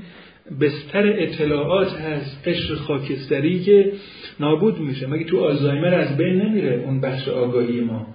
بستر 0.61 1.23
اطلاعات 1.23 1.93
هست 1.93 2.49
قشر 2.49 2.75
خاکستری 2.75 3.61
که 3.61 3.93
نابود 4.41 4.79
میشه. 4.79 5.07
مگه 5.07 5.25
تو 5.25 5.41
آلزایمر 5.41 5.95
از 5.95 6.17
بین 6.17 6.43
نمیره 6.43 6.83
اون 6.87 7.01
بخش 7.01 7.29
آگاهی 7.29 7.81
ما؟ 7.81 8.14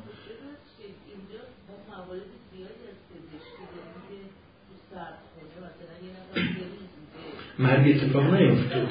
مرگ 7.60 7.90
اتفاق 7.90 8.34
نیفتاد 8.34 8.88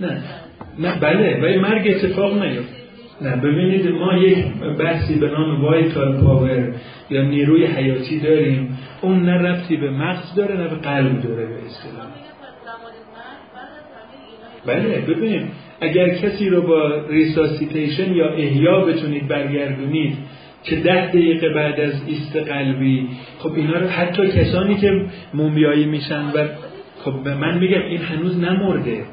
نه. 0.00 0.22
نه 0.78 0.98
بله 1.00 1.40
ولی 1.42 1.58
مرگ 1.58 1.88
اتفاق 1.88 2.42
نیفتاد 2.42 2.78
نه 3.20 3.36
ببینید 3.36 3.88
ما 3.88 4.14
یک 4.14 4.46
بحثی 4.78 5.14
به 5.14 5.30
نام 5.30 5.64
vital 5.64 6.20
power 6.20 6.72
یا 7.10 7.22
نیروی 7.22 7.66
حیاتی 7.66 8.20
داریم. 8.20 8.78
اون 9.00 9.22
نه 9.22 9.32
ربطی 9.32 9.76
به 9.76 9.90
مغز 9.90 10.34
داره 10.34 10.56
نه 10.56 10.68
به 10.68 10.76
قلب 10.76 11.22
داره 11.22 11.46
به 11.46 11.54
اصطلاح. 11.66 12.08
بله 14.66 15.00
ببین 15.00 15.48
اگر 15.80 16.08
کسی 16.08 16.48
رو 16.48 16.62
با 16.62 17.06
resuscitation 17.08 18.12
یا 18.14 18.28
احیا 18.28 18.80
بتونید 18.80 19.28
برگردونید 19.28 20.16
که 20.64 20.76
ده 20.76 21.06
دقیقه 21.06 21.48
بعد 21.48 21.80
از 21.80 21.92
ایست 22.06 22.36
قلبی 22.36 23.08
خب 23.38 23.52
اینا 23.52 23.78
رو 23.78 23.88
حتی 23.88 24.28
کسانی 24.28 24.74
که 24.74 25.00
مومیایی 25.34 25.84
میشن 25.86 26.22
و 26.34 26.48
خب 27.04 27.28
من 27.28 27.58
میگم 27.58 27.82
این 27.82 28.00
هنوز 28.00 28.40
نمرده. 28.40 29.04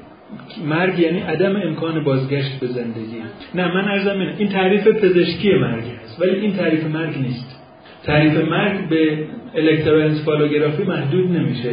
مرگ 0.65 0.99
یعنی 0.99 1.19
عدم 1.19 1.55
امکان 1.55 2.03
بازگشت 2.03 2.59
به 2.59 2.67
زندگی. 2.67 3.21
نه 3.55 3.73
من 3.73 3.87
ارزم 3.87 4.19
اینه 4.19 4.33
این 4.37 4.49
تعریف 4.49 4.87
پزشکی 4.87 5.53
مرگ 5.53 5.83
است 6.03 6.21
ولی 6.21 6.35
این 6.39 6.53
تعریف 6.53 6.83
مرگ 6.83 7.17
نیست. 7.17 7.61
تعریف 8.03 8.37
مرگ 8.37 8.89
به 8.89 9.17
الکتروانسفالوگرافی 9.55 10.83
محدود 10.83 11.31
نمیشه. 11.31 11.69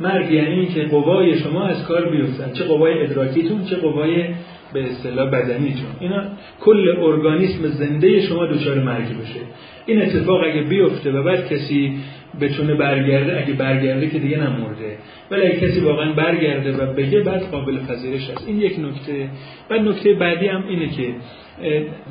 مرگ 0.00 0.30
یعنی 0.30 0.50
اینکه 0.50 0.84
قوای 0.84 1.38
شما 1.38 1.64
از 1.64 1.84
کار 1.84 2.10
بیفتن 2.10 2.52
چه 2.52 2.64
قوای 2.64 3.02
ادراکیتون 3.02 3.64
چه 3.64 3.76
قوای 3.76 4.24
به 4.72 4.82
اصطلاح 4.82 5.30
بدنیتون. 5.30 5.86
اینا 6.00 6.22
کل 6.60 6.96
ارگانیسم 6.98 7.66
زنده 7.66 8.20
شما 8.20 8.46
دچار 8.46 8.78
مرگ 8.78 9.04
بشه. 9.04 9.40
این 9.86 10.02
اتفاق 10.02 10.44
اگه 10.44 10.62
بیفته 10.62 11.12
و 11.12 11.22
بعد 11.22 11.48
کسی 11.48 11.96
بتونه 12.40 12.74
برگرده 12.74 13.38
اگه 13.38 13.52
برگرده 13.52 14.10
که 14.10 14.18
دیگه 14.18 14.36
نمورده 14.36 14.96
ولی 15.32 15.52
کسی 15.52 15.80
واقعا 15.80 16.12
برگرده 16.12 16.76
و 16.76 16.92
بگه 16.92 17.20
بعد 17.20 17.50
قابل 17.50 17.78
پذیرش 17.78 18.30
هست 18.30 18.44
این 18.46 18.60
یک 18.60 18.78
نکته. 18.78 19.28
بعد 19.68 19.80
نکته 19.80 20.14
بعدی 20.14 20.46
هم 20.46 20.64
اینه 20.68 20.88
که 20.88 21.14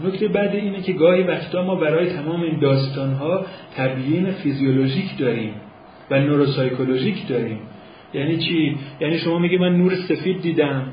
نکته 0.05 0.27
بعدی 0.27 0.57
اینه 0.57 0.81
که 0.81 0.93
گاهی 0.93 1.23
وقتا 1.23 1.63
ما 1.63 1.75
برای 1.75 2.09
تمام 2.09 2.41
این 2.41 2.59
داستان 2.59 3.13
ها 3.13 3.45
تبیین 3.77 4.31
فیزیولوژیک 4.31 5.17
داریم 5.19 5.53
و 6.11 6.19
نوروسایکولوژیک 6.19 7.27
داریم. 7.27 7.59
یعنی 8.13 8.37
چی؟ 8.37 8.77
یعنی 8.99 9.17
شما 9.17 9.39
میگه 9.39 9.57
من 9.57 9.77
نور 9.77 9.95
سفید 9.95 10.41
دیدم 10.41 10.87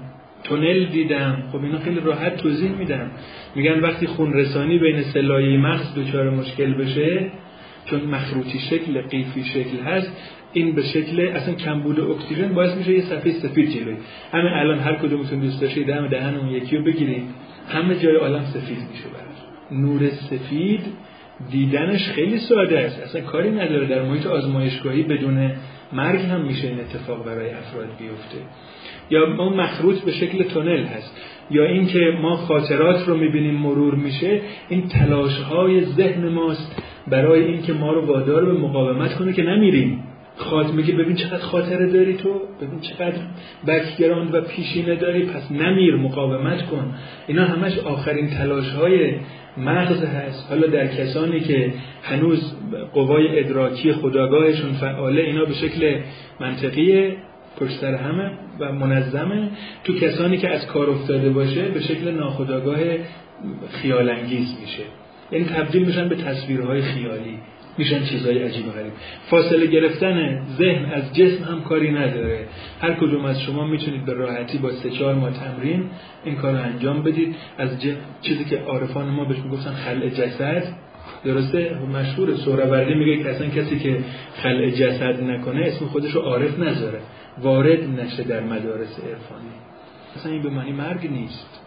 تونل 0.44 0.84
دیدم. 0.84 1.42
خب 1.52 1.64
اینا 1.64 1.78
خیلی 1.78 2.00
راحت 2.00 2.36
توضیح 2.36 2.70
میدم 2.70 3.10
میگن 3.54 3.80
وقتی 3.80 4.06
خون 4.06 4.32
رسانی 4.32 4.78
بین 4.78 5.02
سلایه 5.02 5.58
مغز 5.58 5.94
دچار 5.94 6.30
مشکل 6.30 6.74
بشه 6.74 7.30
چون 7.90 8.00
مخروطی 8.00 8.58
شکل 8.58 9.00
قیفی 9.00 9.44
شکل 9.44 9.78
هست 9.78 10.12
این 10.52 10.74
به 10.74 10.82
شکل 10.82 11.20
اصلا 11.20 11.54
کمبود 11.54 12.00
اکسیژن 12.00 12.54
باعث 12.54 12.76
میشه 12.76 12.92
یه 12.92 13.00
صفحه 13.00 13.32
سفید 13.32 13.70
جلوی. 13.70 13.96
همین 14.32 14.52
الان 14.52 14.78
هر 14.78 14.94
کدومتون 14.94 15.40
دوست 15.40 15.60
داشتید 15.60 15.86
دم 15.86 16.08
دهن 16.08 16.34
اون 16.34 16.48
یکی 16.48 16.76
رو 16.76 16.84
بگیرید. 16.84 17.22
همه 17.68 17.96
جای 17.96 18.16
عالم 18.16 18.44
سفید 18.44 18.78
میشه 18.92 19.04
براش. 19.14 19.38
نور 19.70 20.08
سفید 20.10 20.80
دیدنش 21.50 22.08
خیلی 22.08 22.38
ساده 22.38 22.78
است. 22.78 23.00
اصلا 23.02 23.20
کاری 23.20 23.50
نداره 23.50 23.86
در 23.86 24.02
محیط 24.02 24.26
آزمایشگاهی 24.26 25.02
بدون 25.02 25.52
مرگ 25.92 26.20
هم 26.20 26.40
میشه 26.40 26.68
این 26.68 26.80
اتفاق 26.80 27.24
برای 27.24 27.50
افراد 27.50 27.88
بیفته. 27.98 28.38
یا 29.10 29.36
اون 29.38 29.60
مخروط 29.60 30.00
به 30.00 30.12
شکل 30.12 30.42
تونل 30.42 30.84
هست. 30.84 31.16
یا 31.50 31.64
اینکه 31.64 31.98
ما 32.22 32.36
خاطرات 32.36 33.08
رو 33.08 33.16
می‌بینیم 33.16 33.54
مرور 33.54 33.94
میشه 33.94 34.40
این 34.68 34.88
تلاش 34.88 35.38
های 35.38 35.84
ذهن 35.84 36.28
ماست. 36.28 36.82
برای 37.10 37.44
اینکه 37.44 37.72
ما 37.72 37.92
رو 37.92 38.06
وادار 38.06 38.44
به 38.44 38.52
مقاومت 38.52 39.14
کنه 39.14 39.32
که 39.32 39.42
نمیریم. 39.42 40.04
خاطر 40.38 40.72
میگه 40.72 40.94
ببین 40.94 41.16
چقدر 41.16 41.42
خاطره 41.42 41.86
داری 41.86 42.14
تو 42.14 42.40
ببین 42.60 42.80
چقدر 42.80 43.18
background 43.66 44.34
و 44.34 44.40
پیشینه 44.40 44.94
داری 44.94 45.26
پس 45.26 45.52
نمیر 45.52 45.96
مقاومت 45.96 46.66
کن. 46.66 46.94
اینا 47.26 47.44
همش 47.44 47.78
آخرین 47.78 48.30
تلاش 48.30 48.68
های 48.68 49.14
مغز 49.56 50.04
هست. 50.04 50.46
حالا 50.48 50.66
در 50.66 50.86
کسانی 50.86 51.40
که 51.40 51.72
هنوز 52.02 52.54
قوای 52.94 53.38
ادراکی 53.38 53.92
خودآگاهشون 53.92 54.72
فعاله 54.72 55.22
اینا 55.22 55.44
به 55.44 55.54
شکل 55.54 56.00
منطقی 56.40 57.12
پشت 57.60 57.84
همه 57.84 58.30
و 58.60 58.72
منظمه. 58.72 59.48
تو 59.84 59.92
کسانی 59.92 60.36
که 60.36 60.48
از 60.48 60.66
کار 60.66 60.90
افتاده 60.90 61.30
باشه 61.30 61.68
به 61.68 61.80
شکل 61.80 62.10
ناخداگاه 62.10 62.78
خیال 63.70 64.10
انگیز 64.10 64.56
میشه. 64.60 64.82
یعنی 65.32 65.44
تبدیل 65.44 65.86
میشن 65.86 66.08
به 66.08 66.16
تصویرهای 66.16 66.82
خیالی. 66.82 67.38
میشن 67.78 68.04
چیزهای 68.04 68.38
عجیب 68.38 68.68
و 68.68 68.70
غریب. 68.70 68.92
فاصله 69.30 69.66
گرفتن 69.66 70.40
ذهن 70.58 70.84
از 70.84 71.14
جسم 71.14 71.44
هم 71.44 71.62
کاری 71.62 71.92
نداره. 71.92 72.46
هر 72.80 72.94
کدوم 72.94 73.24
از 73.24 73.40
شما 73.40 73.66
می‌تونید 73.66 74.04
به 74.04 74.12
راحتی 74.12 74.58
با 74.58 74.72
سه 74.72 74.90
چهار 74.90 75.14
ماه 75.14 75.30
تمرین 75.30 75.90
این 76.24 76.36
کار 76.36 76.52
رو 76.52 76.62
انجام 76.62 77.02
بدید. 77.02 77.36
از 77.58 77.68
چیزی 78.22 78.44
که 78.44 78.58
عارفان 78.58 79.08
ما 79.08 79.24
بهش 79.24 79.38
می‌گفتن 79.38 79.72
خلع 79.72 80.08
جسد. 80.08 80.64
درسته؟ 81.24 81.78
مشهور 81.94 82.36
سهروردی 82.36 82.94
میگه 82.94 83.22
که 83.22 83.30
اصلا 83.30 83.48
کسی 83.48 83.78
که 83.78 83.98
خلع 84.34 84.70
جسد 84.70 85.22
نکنه 85.22 85.66
اسم 85.66 85.86
خودش 85.86 86.10
رو 86.10 86.20
عارف 86.20 86.58
نذاره. 86.58 87.00
وارد 87.38 88.00
نشه 88.00 88.22
در 88.22 88.40
مدارس 88.40 88.98
عرفانی. 89.00 89.50
اصلا 90.16 90.32
این 90.32 90.42
به 90.42 90.50
معنی 90.50 90.72
مرگ 90.72 91.10
نیست. 91.10 91.60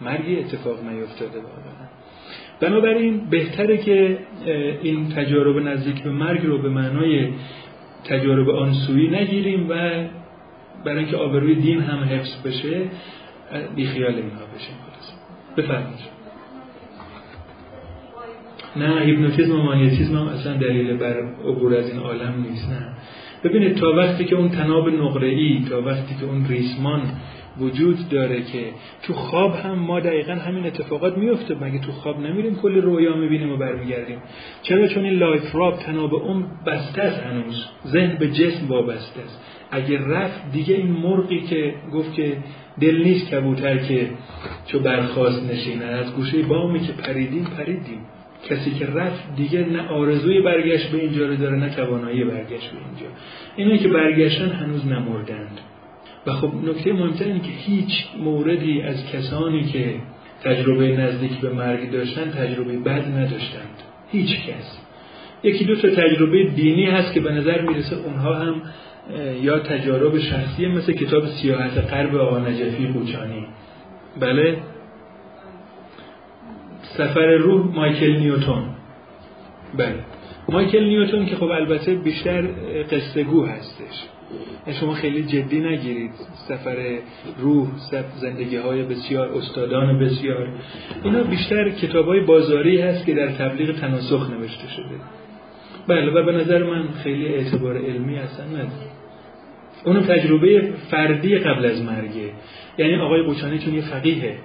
مرگی 0.00 0.38
اتفاق 0.38 0.84
نیفتاده 0.84 1.38
واقعا. 1.38 1.86
بنابراین 2.60 3.20
بهتره 3.30 3.76
که 3.76 4.18
این 4.82 5.08
تجارب 5.08 5.68
نزدیک 5.68 6.02
به 6.02 6.10
مرگ 6.10 6.46
رو 6.46 6.58
به 6.58 6.68
معنای 6.68 7.28
تجارب 8.04 8.50
آنسویی 8.50 9.08
نگیریم 9.08 9.66
و 9.70 9.74
برای 10.84 10.98
اینکه 10.98 11.16
آبروی 11.16 11.54
دین 11.54 11.80
هم 11.80 12.04
حفظ 12.04 12.46
بشه 12.46 12.82
بیخیال 13.76 14.14
اینها 14.14 14.44
بشیم 14.56 14.76
بفرمایید. 15.56 16.16
نه 18.76 19.00
هیپنوتیزم 19.00 19.60
و 19.60 19.62
مانیتیزم 19.62 20.16
هم 20.16 20.26
اصلا 20.28 20.56
دلیل 20.56 20.96
بر 20.96 21.22
عبور 21.44 21.74
از 21.76 21.90
این 21.90 21.98
عالم 21.98 22.44
نیست 22.50 22.70
نه. 22.70 22.88
ببینید 23.44 23.76
تا 23.76 23.92
وقتی 23.92 24.24
که 24.24 24.36
اون 24.36 24.48
طناب 24.48 24.88
نقره 24.88 25.60
تا 25.70 25.82
وقتی 25.82 26.14
که 26.20 26.26
اون 26.26 26.46
ریسمان 26.48 27.02
وجود 27.60 28.08
داره 28.08 28.42
که 28.42 28.64
تو 29.02 29.12
خواب 29.12 29.54
هم 29.54 29.78
ما 29.78 30.00
دقیقا 30.00 30.32
همین 30.32 30.66
اتفاقات 30.66 31.18
میفته. 31.18 31.54
مگه 31.54 31.78
تو 31.78 31.92
خواب 31.92 32.20
نمیریم؟ 32.20 32.54
کلی 32.54 32.80
رویا 32.80 33.16
می‌بینیم 33.16 33.52
و 33.52 33.56
برمیگردیم. 33.56 34.18
چرا؟ 34.62 34.88
چون 34.88 35.04
این 35.04 35.14
life 35.14 35.54
rope 35.54 35.78
طناب 35.78 36.14
اون 36.14 36.44
بسته 36.66 37.02
است 37.02 37.20
هنوز. 37.20 37.66
ذهن 37.86 38.16
به 38.18 38.28
جسم 38.28 38.68
وابسته 38.68 39.20
است. 39.20 39.40
اگر 39.70 39.98
رفت 39.98 40.52
دیگه 40.52 40.74
این 40.74 40.90
مرغی 40.90 41.40
که 41.40 41.74
گفت 41.92 42.14
که 42.14 42.36
دل 42.80 43.02
نیست 43.02 43.30
کبوتر 43.30 43.76
که 43.76 44.10
چو 44.66 44.78
برخواست 44.78 45.50
نشینه 45.52 45.84
از 45.84 46.14
گوشه 46.14 46.42
بامی 46.42 46.80
که 46.80 46.92
پریدیم 46.92 47.44
پریدیم. 47.44 48.00
کسی 48.48 48.70
که 48.70 48.86
رفت 48.86 49.36
دیگه 49.36 49.66
نه 49.66 49.88
آرزوی 49.88 50.40
برگشت 50.40 50.90
به 50.90 50.98
اینجا 50.98 51.26
رو 51.26 51.36
داره 51.36 51.56
نه 51.56 51.68
توانایی 51.68 52.24
برگشت 52.24 52.70
به 52.70 52.78
اینجا. 52.78 53.06
اینه 53.56 53.78
که 53.78 53.88
برگشتن 53.88 54.48
هنوز 54.48 54.86
نمردند. 54.86 55.60
و 56.26 56.32
خب 56.32 56.50
نکته 56.64 56.92
مهمتر 56.92 57.24
اینه 57.24 57.40
که 57.40 57.50
هیچ 57.50 58.06
موردی 58.18 58.82
از 58.82 59.06
کسانی 59.06 59.64
که 59.64 59.94
تجربه 60.44 60.96
نزدیک 60.96 61.40
به 61.40 61.50
مرگ 61.50 61.90
داشتن 61.90 62.30
تجربه 62.30 62.78
بد 62.78 63.08
نداشتند. 63.18 63.82
هیچ 64.12 64.46
کس. 64.46 64.78
یکی 65.42 65.64
دو 65.64 65.76
تا 65.76 65.88
تجربه 65.88 66.44
دینی 66.44 66.86
هست 66.86 67.12
که 67.12 67.20
به 67.20 67.32
نظر 67.32 67.60
می‌رسه 67.60 67.96
اونها 67.96 68.34
هم 68.34 68.62
یا 69.42 69.58
تجارب 69.58 70.18
شخصی 70.18 70.66
مثل 70.66 70.92
کتاب 70.92 71.26
سیاحت 71.26 71.78
قرب 71.78 72.16
آقا 72.16 72.38
نجفی 72.38 72.86
قوچانی 72.86 73.46
بله؟ 74.20 74.58
سفر 76.82 77.26
روح 77.26 77.74
مایکل 77.74 78.16
نیوتون 78.16 78.62
بله. 79.76 79.94
مایکل 80.48 80.84
نیوتون 80.84 81.26
که 81.26 81.36
خب 81.36 81.50
البته 81.50 81.94
بیشتر 81.94 82.42
قصه 82.90 83.22
گو 83.22 83.46
هستش. 83.46 84.04
شما 84.80 84.94
خیلی 84.94 85.22
جدی 85.22 85.60
نگیرید 85.60 86.10
سفر 86.48 86.98
روح 87.38 87.68
زندگی 88.20 88.56
های 88.56 88.82
بسیار 88.82 89.28
استادان 89.28 89.98
بسیار. 89.98 90.48
اینا 91.04 91.22
بیشتر 91.22 91.70
کتاب 91.70 92.06
های 92.06 92.20
بازاری 92.20 92.80
هست 92.80 93.06
که 93.06 93.14
در 93.14 93.26
تبلیغ 93.26 93.80
تناسخ 93.80 94.30
نوشته 94.30 94.68
شده. 94.68 94.96
بله 95.88 96.10
و 96.10 96.24
به 96.24 96.32
نظر 96.32 96.62
من 96.62 96.88
خیلی 96.88 97.26
اعتبار 97.26 97.76
علمی 97.76 98.18
اصلا 98.18 98.46
نداره. 98.46 98.90
اونو 99.84 100.00
تجربه 100.00 100.72
فردی 100.90 101.38
قبل 101.38 101.66
از 101.66 101.82
مرگه 101.82 102.30
یعنی 102.78 102.96
آقای 102.96 103.22
قوچانی 103.22 103.58
چون 103.58 103.74
یه 103.74 103.80
فقیهه 103.80 104.38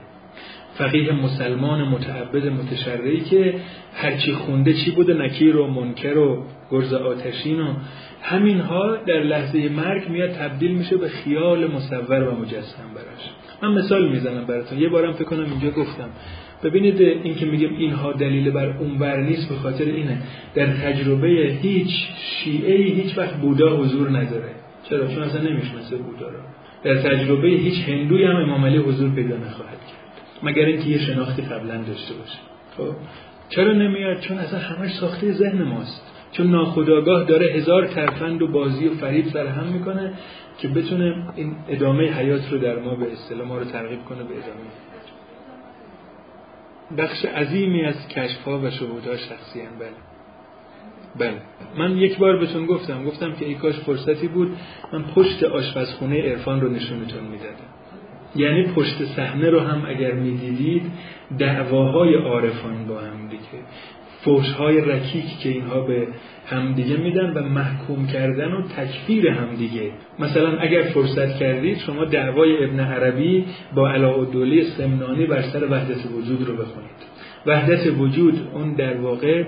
فقیه 0.73 1.11
مسلمان 1.11 1.87
متعبد 1.87 2.47
متشرعی 2.47 3.21
که 3.21 3.53
هرچی 3.93 4.33
خونده 4.33 4.73
چی 4.73 4.91
بوده 4.91 5.13
نکیر 5.13 5.57
و 5.57 5.67
منکر 5.67 6.17
و 6.17 6.43
گرز 6.71 6.93
آتشین 6.93 7.59
و 7.59 7.73
همینها 8.21 8.95
در 8.95 9.19
لحظه 9.19 9.69
مرگ 9.69 10.09
میاد 10.09 10.29
تبدیل 10.29 10.71
میشه 10.71 10.97
به 10.97 11.07
خیال 11.07 11.71
مصور 11.71 12.23
و 12.27 12.41
مجسم 12.41 12.83
براش. 12.95 13.29
من 13.61 13.73
مثال 13.73 14.09
می‌زنم 14.09 14.45
براتون. 14.45 14.79
یه 14.79 14.89
بارم 14.89 15.13
فکر 15.13 15.23
کنم 15.23 15.45
اینجا 15.51 15.71
گفتم. 15.71 16.09
ببینید 16.63 17.01
این 17.01 17.35
که 17.35 17.45
میگم 17.45 17.75
اینها 17.77 18.11
دلیل 18.11 18.51
بر 18.51 18.77
اونور 18.77 19.21
نیست 19.21 19.49
به 19.49 19.55
خاطر 19.55 19.85
اینه. 19.85 20.17
در 20.55 20.65
تجربه 20.65 21.27
هیچ 21.61 22.07
شیعه 22.17 22.77
هیچ 22.77 23.17
وقت 23.17 23.33
بودا 23.33 23.77
حضور 23.77 24.09
نداره. 24.09 24.49
چرا؟ 24.89 25.07
چون 25.07 25.23
اصلا 25.23 25.41
نمی‌شناسه 25.41 25.95
بودا 25.95 26.27
رو. 26.27 26.39
در 26.83 26.95
تجربه 26.95 27.47
هیچ 27.47 27.89
هندوی 27.89 28.23
هم 28.23 28.35
امام 28.35 28.65
علی 28.65 28.77
حضور 28.77 29.09
پیدا 29.09 29.37
نخواهد 29.37 29.79
کرد. 29.87 30.10
مگر 30.43 30.65
اینکه 30.65 30.89
یه 30.89 30.97
شناختی 30.97 31.41
قبلا 31.41 31.77
داشته 31.77 32.13
باشه. 32.13 32.39
خب. 32.77 32.95
چرا 33.49 33.73
نمیاد؟ 33.73 34.19
چون 34.19 34.37
اصلا 34.37 34.59
همش 34.59 34.93
ساخته 34.93 35.31
ذهن 35.31 35.63
ماست. 35.63 36.11
چون 36.31 36.51
ناخداگاه 36.51 37.23
داره 37.23 37.45
هزار 37.45 37.87
ترفند 37.87 38.41
و 38.41 38.47
بازی 38.47 38.87
و 38.87 38.93
فریب 38.93 39.25
سر 39.25 39.47
هم 39.47 39.67
می‌کنه 39.67 40.13
که 40.57 40.67
بتونه 40.67 41.27
این 41.35 41.55
ادامه 41.69 42.11
حیات 42.11 42.51
رو 42.51 42.57
در 42.57 42.79
ما 42.79 42.95
به 42.95 43.11
اصطلاح 43.11 43.47
ما 43.47 43.57
رو 43.57 43.65
ترغیب 43.65 44.05
کنه 44.05 44.23
به 44.23 44.33
ادامه. 44.37 44.69
بخش 46.97 47.25
عظیمی 47.25 47.85
از 47.85 48.07
کشف 48.07 48.43
ها 48.43 48.59
و 48.59 48.69
شهودها 48.69 49.17
شخصی 49.17 49.61
هم 49.61 49.79
بله. 49.79 49.89
بله. 51.19 51.41
من 51.77 51.97
یک 51.97 52.17
بار 52.17 52.37
بهتون 52.37 52.65
گفتم 52.65 53.05
گفتم 53.05 53.33
که 53.33 53.45
ای 53.45 53.55
کاش 53.55 53.79
فرصتی 53.79 54.27
بود. 54.27 54.57
من 54.93 55.03
پشت 55.03 55.43
آشپزخونه 55.43 56.21
عرفان 56.21 56.61
رو 56.61 56.69
نشونتون 56.69 57.23
می‌دادم. 57.23 57.80
یعنی 58.35 58.63
پشت 58.63 59.05
صحنه 59.15 59.49
رو 59.49 59.59
هم 59.59 59.83
اگر 59.87 60.11
می‌دیدید 60.11 60.81
دعواهای 61.39 62.15
عارفان 62.15 62.87
با 62.87 62.99
هم 62.99 63.27
دیگه. 63.29 63.63
فوشهای 64.23 64.81
رکیک 64.81 65.39
که 65.39 65.49
اینها 65.49 65.81
به 65.81 66.07
همدیگه 66.47 66.97
میدن 66.97 67.33
و 67.33 67.43
محکوم 67.43 68.07
کردن 68.07 68.51
و 68.51 68.61
تکفیر 68.61 69.27
همدیگه 69.27 69.91
مثلا 70.19 70.57
اگر 70.57 70.81
فرصت 70.81 71.35
کردید 71.35 71.77
شما 71.77 72.05
دعوای 72.05 72.63
ابن 72.63 72.79
عربی 72.79 73.45
با 73.75 73.89
علاءالدوله 73.89 74.63
سمنانی 74.63 75.25
بر 75.25 75.41
سر 75.41 75.71
وحدت 75.71 76.05
وجود 76.17 76.47
رو 76.47 76.53
بخونید. 76.53 77.11
وحدت 77.45 77.99
وجود 77.99 78.47
اون 78.53 78.73
در 78.73 78.97
واقع 78.97 79.43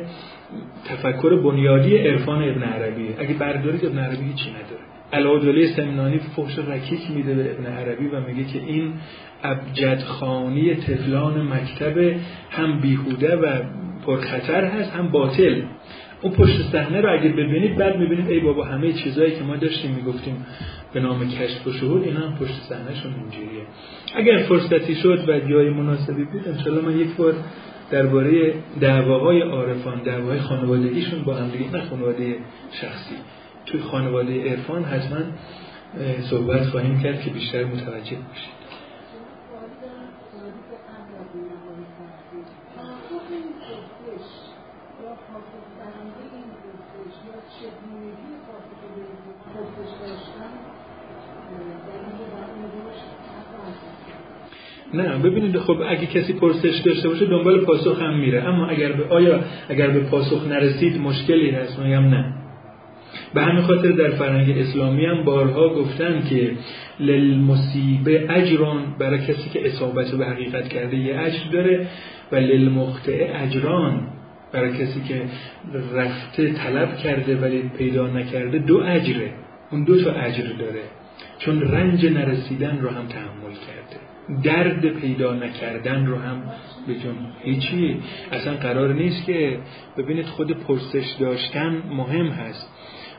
تفکر 0.86 1.42
بنیادی 1.42 1.98
عرفان 1.98 2.44
ابن 2.44 2.64
عربی 2.64 3.08
اگه 3.18 3.34
بردارید 3.34 3.86
ابن 3.86 4.00
عربی 4.00 4.26
هیچی 4.26 4.50
نداره. 4.50 4.93
علاءالدوله 5.14 5.68
سمنانی 5.68 6.20
فحش 6.20 6.60
رکیک 6.60 7.12
میده 7.12 7.34
به 7.34 7.52
ابن 7.52 7.66
عربی 7.66 8.08
و 8.08 8.20
میگه 8.20 8.44
که 8.44 8.60
این 8.60 8.94
ابجدخانی 9.44 10.76
تفلان 10.76 11.42
مکتب 11.42 12.16
هم 12.50 12.80
بیهوده 12.80 13.36
و 13.36 13.60
پرخطر 14.06 14.66
هست 14.66 14.92
هم 14.92 15.08
باطل. 15.08 15.62
اون 16.22 16.34
پشت 16.34 16.62
صحنه 16.72 17.02
رو 17.02 17.20
اگه 17.20 17.30
ببینید 17.30 17.78
بعد 17.78 17.98
می‌بینید 17.98 18.30
ای 18.30 18.40
بابا 18.40 18.64
همه 18.64 18.94
چیزایی 18.94 19.32
که 19.32 19.44
ما 19.44 19.56
داشتیم 19.56 19.92
می‌گفتیم 19.92 20.46
به 20.94 21.00
نام 21.00 21.30
کشف 21.30 21.68
و 21.68 21.72
شهود 21.72 22.04
اینا 22.04 22.20
هم 22.20 22.36
پشت 22.36 22.54
صحنهشون 22.70 23.14
اینجوریه. 23.14 23.64
اگر 24.16 24.38
فرصتی 24.38 24.96
شد 24.96 25.30
و 25.30 25.40
جای 25.40 25.70
مناسبی 25.70 26.24
بود 26.24 26.48
انشالله 26.48 26.82
من 26.82 27.00
یک 27.00 27.16
بار 27.16 27.34
درباره 27.92 28.54
دعواهای 28.82 29.42
عارفان 29.42 30.04
دعواهای 30.04 30.40
خانوادگیشون 30.40 31.24
با 31.24 31.34
هم 31.34 31.50
دیگه 31.50 31.72
نه 31.72 31.82
خانواده 31.82 32.36
شخصی. 32.72 33.16
توی 33.66 33.82
خانواده 33.82 34.50
عرفان 34.50 34.84
حتما 34.84 35.20
صحبت 36.30 36.64
خواهیم 36.64 37.00
کرد 37.00 37.22
که 37.22 37.30
بیشتر 37.30 37.64
متوجه 37.64 38.18
بشید 38.18 38.64
نه 54.94 55.18
ببینید 55.18 55.60
خب 55.60 55.82
اگه 55.88 56.06
کسی 56.06 56.34
پرسش 56.34 56.82
داشته 56.86 57.10
باشه 57.10 57.26
دنبال 57.26 57.66
پاسخ 57.66 58.02
هم 58.02 58.20
میره. 58.20 58.44
اما 58.44 58.68
اگر 58.68 58.92
به 58.92 59.14
آیا 59.14 59.40
اگر 59.70 59.90
به 59.90 60.00
پاسخ 60.00 60.48
نرسید 60.48 61.02
مشکلی 61.02 61.50
هست؟ 61.50 61.80
میگم 61.80 62.06
نه. 62.06 62.43
به 63.34 63.42
همین 63.42 63.62
خاطر 63.62 63.92
در 63.92 64.10
فرهنگ 64.10 64.58
اسلامی 64.58 65.06
هم 65.06 65.24
بارها 65.24 65.70
گفتن 65.70 66.24
که 66.30 66.52
للمصیبه 67.00 68.26
اجران 68.30 68.96
برای 69.00 69.20
کسی 69.20 69.50
که 69.54 69.68
اصابت 69.68 70.12
به 70.12 70.26
حقیقت 70.26 70.68
کرده 70.68 70.98
یه 70.98 71.20
اجر 71.20 71.52
داره 71.52 71.88
و 72.32 72.36
للمخطئ 72.36 73.44
اجران 73.44 74.08
برای 74.54 74.72
کسی 74.72 75.02
که 75.08 75.22
رفته 75.94 76.54
طلب 76.54 76.98
کرده 76.98 77.38
ولی 77.38 77.72
پیدا 77.78 78.08
نکرده 78.08 78.58
دو 78.58 78.78
اجره. 78.78 79.34
اون 79.72 79.84
دو 79.84 80.04
تا 80.04 80.12
اجر 80.12 80.54
داره. 80.60 80.82
چون 81.38 81.62
رنج 81.62 82.06
نرسیدن 82.06 82.80
رو 82.82 82.90
هم 82.90 83.08
تحمل 83.08 83.54
کرده. 83.68 84.00
درد 84.44 84.88
پیدا 84.88 85.34
نکردن 85.34 86.06
رو 86.06 86.18
هم 86.18 86.44
بجون 86.88 87.16
هیچی. 87.44 87.98
اصلا 88.32 88.54
قرار 88.54 88.94
نیست 88.94 89.26
که 89.26 89.58
ببینید 89.98 90.26
خود 90.26 90.52
پرسش 90.52 91.16
داشتن 91.20 91.84
مهم 91.90 92.28
هست. 92.28 92.70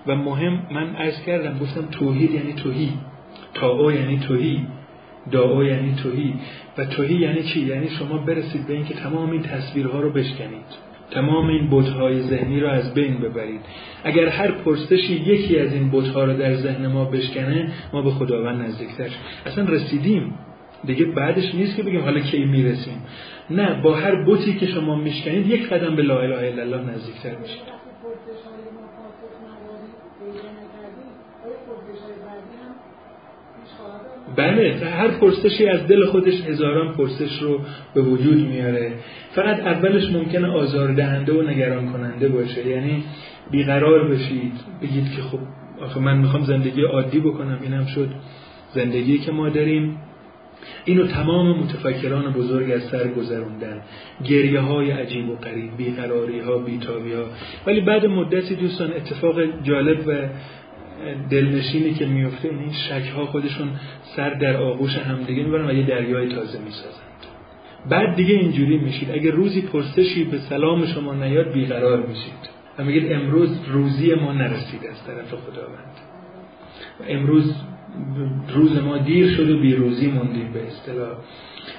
و 0.06 0.16
مهم 0.16 0.66
من 0.70 0.96
عرض 0.96 1.22
کردم 1.22 1.58
گفتم 1.58 1.88
توحید 1.90 2.30
یعنی 2.30 2.52
توهی. 2.52 2.92
تاو 3.54 3.92
یعنی 3.92 4.18
توهی. 4.18 4.66
داو 5.30 5.64
یعنی 5.64 5.94
توهی. 6.02 6.34
و 6.78 6.84
توهی 6.84 7.14
یعنی 7.14 7.42
چی؟ 7.42 7.60
یعنی 7.60 7.88
شما 7.88 8.18
برسید 8.18 8.66
به 8.66 8.72
اینکه 8.72 8.94
تمام 8.94 9.30
این 9.30 9.42
تصویرها 9.42 10.00
رو 10.00 10.10
بشکنید. 10.10 10.94
تمام 11.10 11.48
این 11.48 11.70
بتهای 11.70 12.22
ذهنی 12.22 12.60
رو 12.60 12.68
از 12.68 12.94
بین 12.94 13.18
ببرید. 13.18 13.60
اگر 14.04 14.28
هر 14.28 14.50
پرسشی 14.50 15.14
یکی 15.14 15.58
از 15.58 15.72
این 15.72 15.90
بتها 15.90 16.24
رو 16.24 16.36
در 16.36 16.54
ذهن 16.54 16.86
ما 16.86 17.04
بشکنه 17.04 17.72
ما 17.92 18.02
به 18.02 18.10
خداوند 18.10 18.62
نزدیکتر. 18.62 19.08
اصلا 19.46 19.64
رسیدیم. 19.64 20.34
دیگه 20.84 21.04
بعدش 21.04 21.54
نیست 21.54 21.76
که 21.76 21.82
بگیم 21.82 22.00
حالا 22.00 22.20
کی 22.20 22.44
می‌رسیم. 22.44 23.02
نه 23.50 23.82
با 23.82 23.94
هر 23.94 24.24
بوتی 24.24 24.54
که 24.54 24.66
شما 24.66 24.94
میشکنید 24.94 25.46
یک 25.46 25.68
قدم 25.68 25.96
به 25.96 26.02
لا 26.02 26.20
اله 26.20 26.36
الا 26.36 26.62
الله 26.62 26.90
نزدیکتر 26.90 27.36
میشید. 27.36 27.73
بله 34.37 34.79
هر 34.85 35.09
پرسشی 35.09 35.66
از 35.68 35.87
دل 35.87 36.07
خودش 36.07 36.40
هزاران 36.46 36.94
پرسش 36.94 37.42
رو 37.42 37.61
به 37.94 38.03
وجود 38.03 38.48
میاره. 38.48 38.92
فقط 39.35 39.61
اولش 39.61 40.12
ممکنه 40.12 40.48
آزاردهنده 40.48 41.33
و 41.33 41.42
نگران 41.42 41.92
کننده 41.92 42.29
باشه. 42.29 42.66
یعنی 42.66 43.05
بیقرار 43.50 44.09
بشید. 44.09 44.53
بگید 44.83 45.11
که 45.16 45.22
خب 45.22 45.38
آخه 45.81 46.00
من 46.00 46.18
می‌خوام 46.18 46.44
زندگی 46.44 46.83
عادی 46.83 47.20
بکنم. 47.20 47.59
اینم 47.62 47.87
شد 47.87 48.09
زندگی 48.74 49.18
که 49.18 49.33
ما 49.33 49.48
داریم. 49.48 49.98
اینو 50.84 51.06
تمام 51.06 51.58
متفکران 51.58 52.32
بزرگ 52.32 52.70
از 52.70 52.82
سر 52.82 53.08
گذروندن. 53.08 53.82
گریه 54.24 54.60
های 54.60 54.90
عجیب 54.90 55.28
و 55.28 55.36
قریب 55.36 55.76
بیقراری 55.76 56.40
ها 56.40 56.58
بیتابی 56.58 57.12
ها 57.12 57.24
ولی 57.66 57.80
بعد 57.80 58.06
مدتی 58.06 58.54
دوستان 58.54 58.92
اتفاق 58.92 59.62
جالب 59.62 60.04
و 60.06 60.12
دلنشینی 61.30 61.94
که 61.94 62.06
میفته 62.06 62.48
این 62.48 62.72
شک 62.72 63.08
ها 63.16 63.26
خودشون 63.26 63.68
سر 64.16 64.30
در 64.30 64.56
آغوش 64.56 64.96
همدیگه 64.96 65.42
می‌برن 65.42 65.70
و 65.70 65.72
یه 65.72 65.86
دریای 65.86 66.28
تازه 66.28 66.58
می‌سازند 66.58 67.04
بعد 67.90 68.16
دیگه 68.16 68.34
اینجوری 68.34 68.78
میشید. 68.78 69.10
اگه 69.10 69.30
روزی 69.30 69.62
پرسشی 69.62 70.24
به 70.24 70.38
سلام 70.38 70.86
شما 70.86 71.14
نیاد 71.14 71.52
بیقرار 71.52 72.06
میشید. 72.06 72.54
و 72.78 72.84
میگید 72.84 73.12
امروز 73.12 73.60
روزی 73.68 74.14
ما 74.14 74.32
نرسید 74.32 74.86
از 74.90 75.04
طرف 75.06 75.34
خداوند. 75.34 75.96
و 77.00 77.04
امروز 77.08 77.54
روز 78.54 78.83
ما 78.83 78.98
دیر 78.98 79.37
شد 79.37 79.50
و 79.50 79.59
بیروزی 79.59 80.07
موندیم 80.07 80.52
به 80.52 80.66
اصطلاح. 80.66 81.12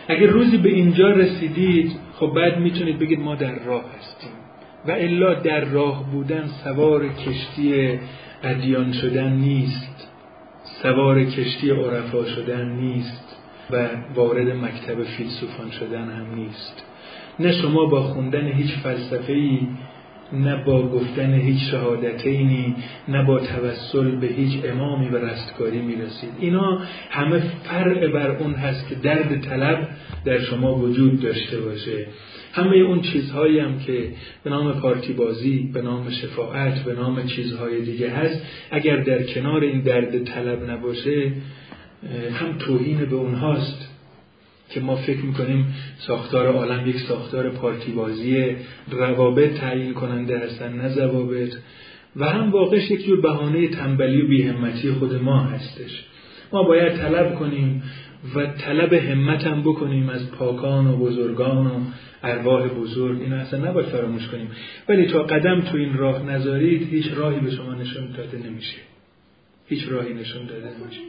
اگر 0.07 0.27
روزی 0.27 0.57
به 0.57 0.69
اینجا 0.69 1.11
رسیدید 1.11 1.91
خب 2.13 2.33
بعد 2.35 2.59
می‌تونید 2.59 2.99
بگید 2.99 3.19
ما 3.19 3.35
در 3.35 3.63
راه 3.63 3.83
هستیم. 3.97 4.31
و 4.87 4.91
الا 4.91 5.33
در 5.33 5.65
راه 5.65 6.11
بودن 6.11 6.47
سوار 6.63 7.07
کشتی 7.07 7.99
ادیان 8.43 8.91
شدن 8.91 9.33
نیست. 9.33 10.07
سوار 10.81 11.23
کشتی 11.23 11.69
عرفا 11.69 12.25
شدن 12.25 12.69
نیست. 12.69 13.37
و 13.71 13.87
وارد 14.15 14.47
مکتب 14.47 15.03
فیلسوفان 15.03 15.71
شدن 15.71 16.09
هم 16.09 16.35
نیست. 16.35 16.85
نه 17.39 17.51
شما 17.51 17.85
با 17.85 18.01
خوندن 18.01 18.47
هیچ 18.47 18.77
فلسفه 18.83 19.33
ای 19.33 19.67
نه 20.33 20.63
با 20.63 20.87
گفتن 20.87 21.33
هیچ 21.33 21.71
شهادتینی 21.71 22.75
نه 23.07 23.23
با 23.23 23.39
توسل 23.39 24.15
به 24.15 24.27
هیچ 24.27 24.65
امامی 24.65 25.09
و 25.09 25.17
رستگاری 25.17 25.81
می‌رسید. 25.81 26.29
اینا 26.39 26.81
همه 27.09 27.39
فرع 27.63 28.07
بر 28.07 28.31
اون 28.31 28.53
هست 28.53 28.89
که 28.89 28.95
درد 28.95 29.41
طلب 29.41 29.87
در 30.25 30.39
شما 30.39 30.75
وجود 30.75 31.21
داشته 31.21 31.61
باشه. 31.61 32.07
همه 32.53 32.75
اون 32.77 33.01
چیزهایی 33.01 33.59
هم 33.59 33.79
که 33.79 34.07
به 34.43 34.49
نام 34.49 34.73
پارتی 34.73 35.13
بازی 35.13 35.69
به 35.73 35.81
نام 35.81 36.09
شفاعت 36.09 36.83
به 36.83 36.93
نام 36.93 37.25
چیزهای 37.25 37.81
دیگه 37.81 38.09
هست 38.09 38.41
اگر 38.71 38.97
در 38.97 39.23
کنار 39.23 39.61
این 39.61 39.81
درد 39.81 40.23
طلب 40.23 40.69
نباشه 40.69 41.31
هم 42.33 42.57
توهین 42.59 43.05
به 43.05 43.15
اونهاست. 43.15 43.94
که 44.69 44.79
ما 44.79 44.95
فکر 44.95 45.21
می‌کنیم 45.21 45.73
ساختار 45.97 46.47
عالم 46.47 46.87
یک 46.89 46.99
ساختار 46.99 47.49
پارتی 47.49 47.91
بازی 47.91 48.55
روابط 48.91 49.53
تعیین 49.53 49.93
کننده 49.93 50.39
هستن 50.39 50.73
نه 50.73 50.89
ضوابط. 50.89 51.53
و 52.15 52.25
هم 52.25 52.51
واقعش 52.51 52.91
یک 52.91 53.05
جور 53.05 53.21
بهانه 53.21 53.67
تنبلی 53.67 54.21
و 54.21 54.27
بیهمتی 54.27 54.91
خود 54.91 55.13
ما 55.13 55.39
هستش. 55.39 56.03
ما 56.53 56.63
باید 56.63 56.93
طلب 56.93 57.35
کنیم 57.35 57.83
و 58.35 58.45
طلب 58.45 58.93
همت 58.93 59.47
هم 59.47 59.61
بکنیم 59.61 60.09
از 60.09 60.31
پاکان 60.31 60.87
و 60.87 60.97
بزرگان 60.97 61.67
و 61.67 61.79
ارواح 62.23 62.67
بزرگ. 62.67 63.21
اینا 63.21 63.35
اصلا 63.35 63.69
نباید 63.69 63.87
فراموش 63.87 64.27
کنیم. 64.27 64.49
ولی 64.89 65.05
تا 65.05 65.23
قدم 65.23 65.61
تو 65.61 65.77
این 65.77 65.97
راه 65.97 66.23
نذارید 66.23 66.93
هیچ 66.93 67.05
راهی 67.15 67.39
به 67.39 67.51
شما 67.51 67.73
نشون 67.73 68.11
داده 68.11 68.37
نمیشه. 68.49 68.77
هیچ 69.67 69.87
راهی 69.89 70.13
نشون 70.13 70.45
داده 70.45 70.65
نمیشه. 70.65 71.01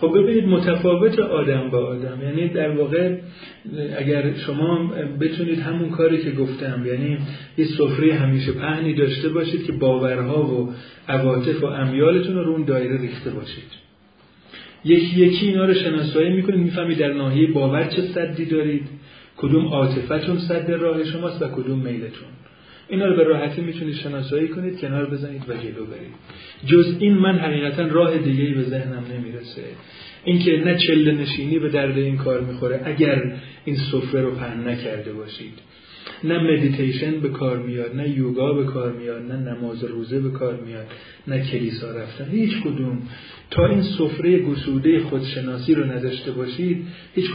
خب 0.00 0.18
ببینید 0.18 0.48
متفاوت 0.48 1.18
آدم 1.18 1.70
با 1.70 1.78
آدم. 1.78 2.18
یعنی 2.22 2.48
در 2.48 2.70
واقع 2.70 3.16
اگر 3.98 4.34
شما 4.34 4.92
بتونید 5.20 5.58
همون 5.58 5.90
کاری 5.90 6.18
که 6.18 6.30
گفتم 6.30 6.86
یعنی 6.86 7.18
یه 7.58 7.64
سفره 7.64 8.14
همیشه 8.14 8.52
پهنی 8.52 8.94
داشته 8.94 9.28
باشید 9.28 9.64
که 9.66 9.72
باورها 9.72 10.44
و 10.44 10.72
عواطف 11.08 11.62
و 11.62 11.66
امیالتون 11.66 12.36
رو 12.36 12.50
اون 12.50 12.64
دایره 12.64 13.00
ریخته 13.00 13.30
باشید. 13.30 13.80
یکی 14.84 15.20
یکی 15.20 15.46
اینا 15.46 15.64
رو 15.64 15.74
شناسایی 15.74 16.30
می‌کنید 16.30 16.60
می‌فهمید 16.60 16.98
در 16.98 17.12
ناحیه 17.12 17.52
باور 17.52 17.84
چه 17.84 18.02
صدی 18.02 18.44
دارید 18.44 18.88
کدوم 19.36 19.66
عاطفتون 19.66 20.38
صد 20.38 20.70
راه 20.70 21.04
شماست 21.04 21.42
و 21.42 21.48
کدوم 21.48 21.78
میلتون. 21.78 22.28
اینا 22.90 23.06
رو 23.06 23.16
به 23.16 23.24
راحتی 23.24 23.60
می‌تونید 23.60 23.94
شناسایی 23.94 24.48
کنید 24.48 24.80
کنار 24.80 25.06
بزنید 25.06 25.42
و 25.48 25.52
جلو 25.54 25.84
برید. 25.86 26.14
جز 26.66 26.96
این 26.98 27.14
من 27.14 27.38
حقیقتا 27.38 27.86
راه 27.86 28.18
دیگه 28.18 28.54
به 28.54 28.62
ذهنم 28.62 29.04
نمی‌رسه. 29.14 29.64
اینکه 30.24 30.56
نه 30.56 30.78
چله 30.78 31.12
نشینی 31.12 31.58
به 31.58 31.68
درد 31.68 31.98
این 31.98 32.16
کار 32.16 32.40
می‌خوره 32.40 32.80
اگر 32.84 33.32
این 33.64 33.76
سفره 33.76 34.22
رو 34.22 34.30
پهن 34.30 34.68
نکرده 34.68 35.12
باشید. 35.12 35.52
نه 36.24 36.38
مدیتیشن 36.38 37.20
به 37.20 37.28
کار 37.28 37.58
میاد 37.58 37.96
نه 37.96 38.08
یوگا 38.08 38.52
به 38.52 38.64
کار 38.64 38.92
میاد 38.92 39.32
نه 39.32 39.36
نماز 39.36 39.84
روزه 39.84 40.20
به 40.20 40.30
کار 40.30 40.60
میاد 40.66 40.86
نه 41.28 41.50
کلیسا 41.50 41.90
رفتن. 41.90 42.30
هیچ 42.30 42.62
کدوم. 42.62 43.02
تا 43.50 43.66
این 43.66 43.82
سفره 43.82 44.38
گسوده 44.38 45.00
خودشناسی 45.00 45.74
رو 45.74 45.84
نداشته 45.84 46.30
باشید 46.30 46.86
هیچ 47.14 47.30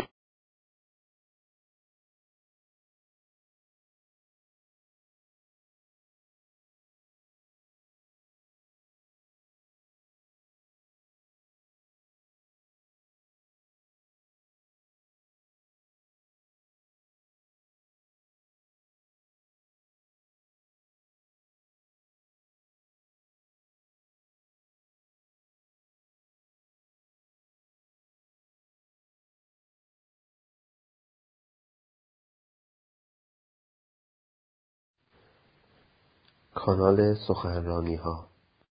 کانال 36.65 37.13
سخنرانی 37.27 37.95
ها 37.95 38.27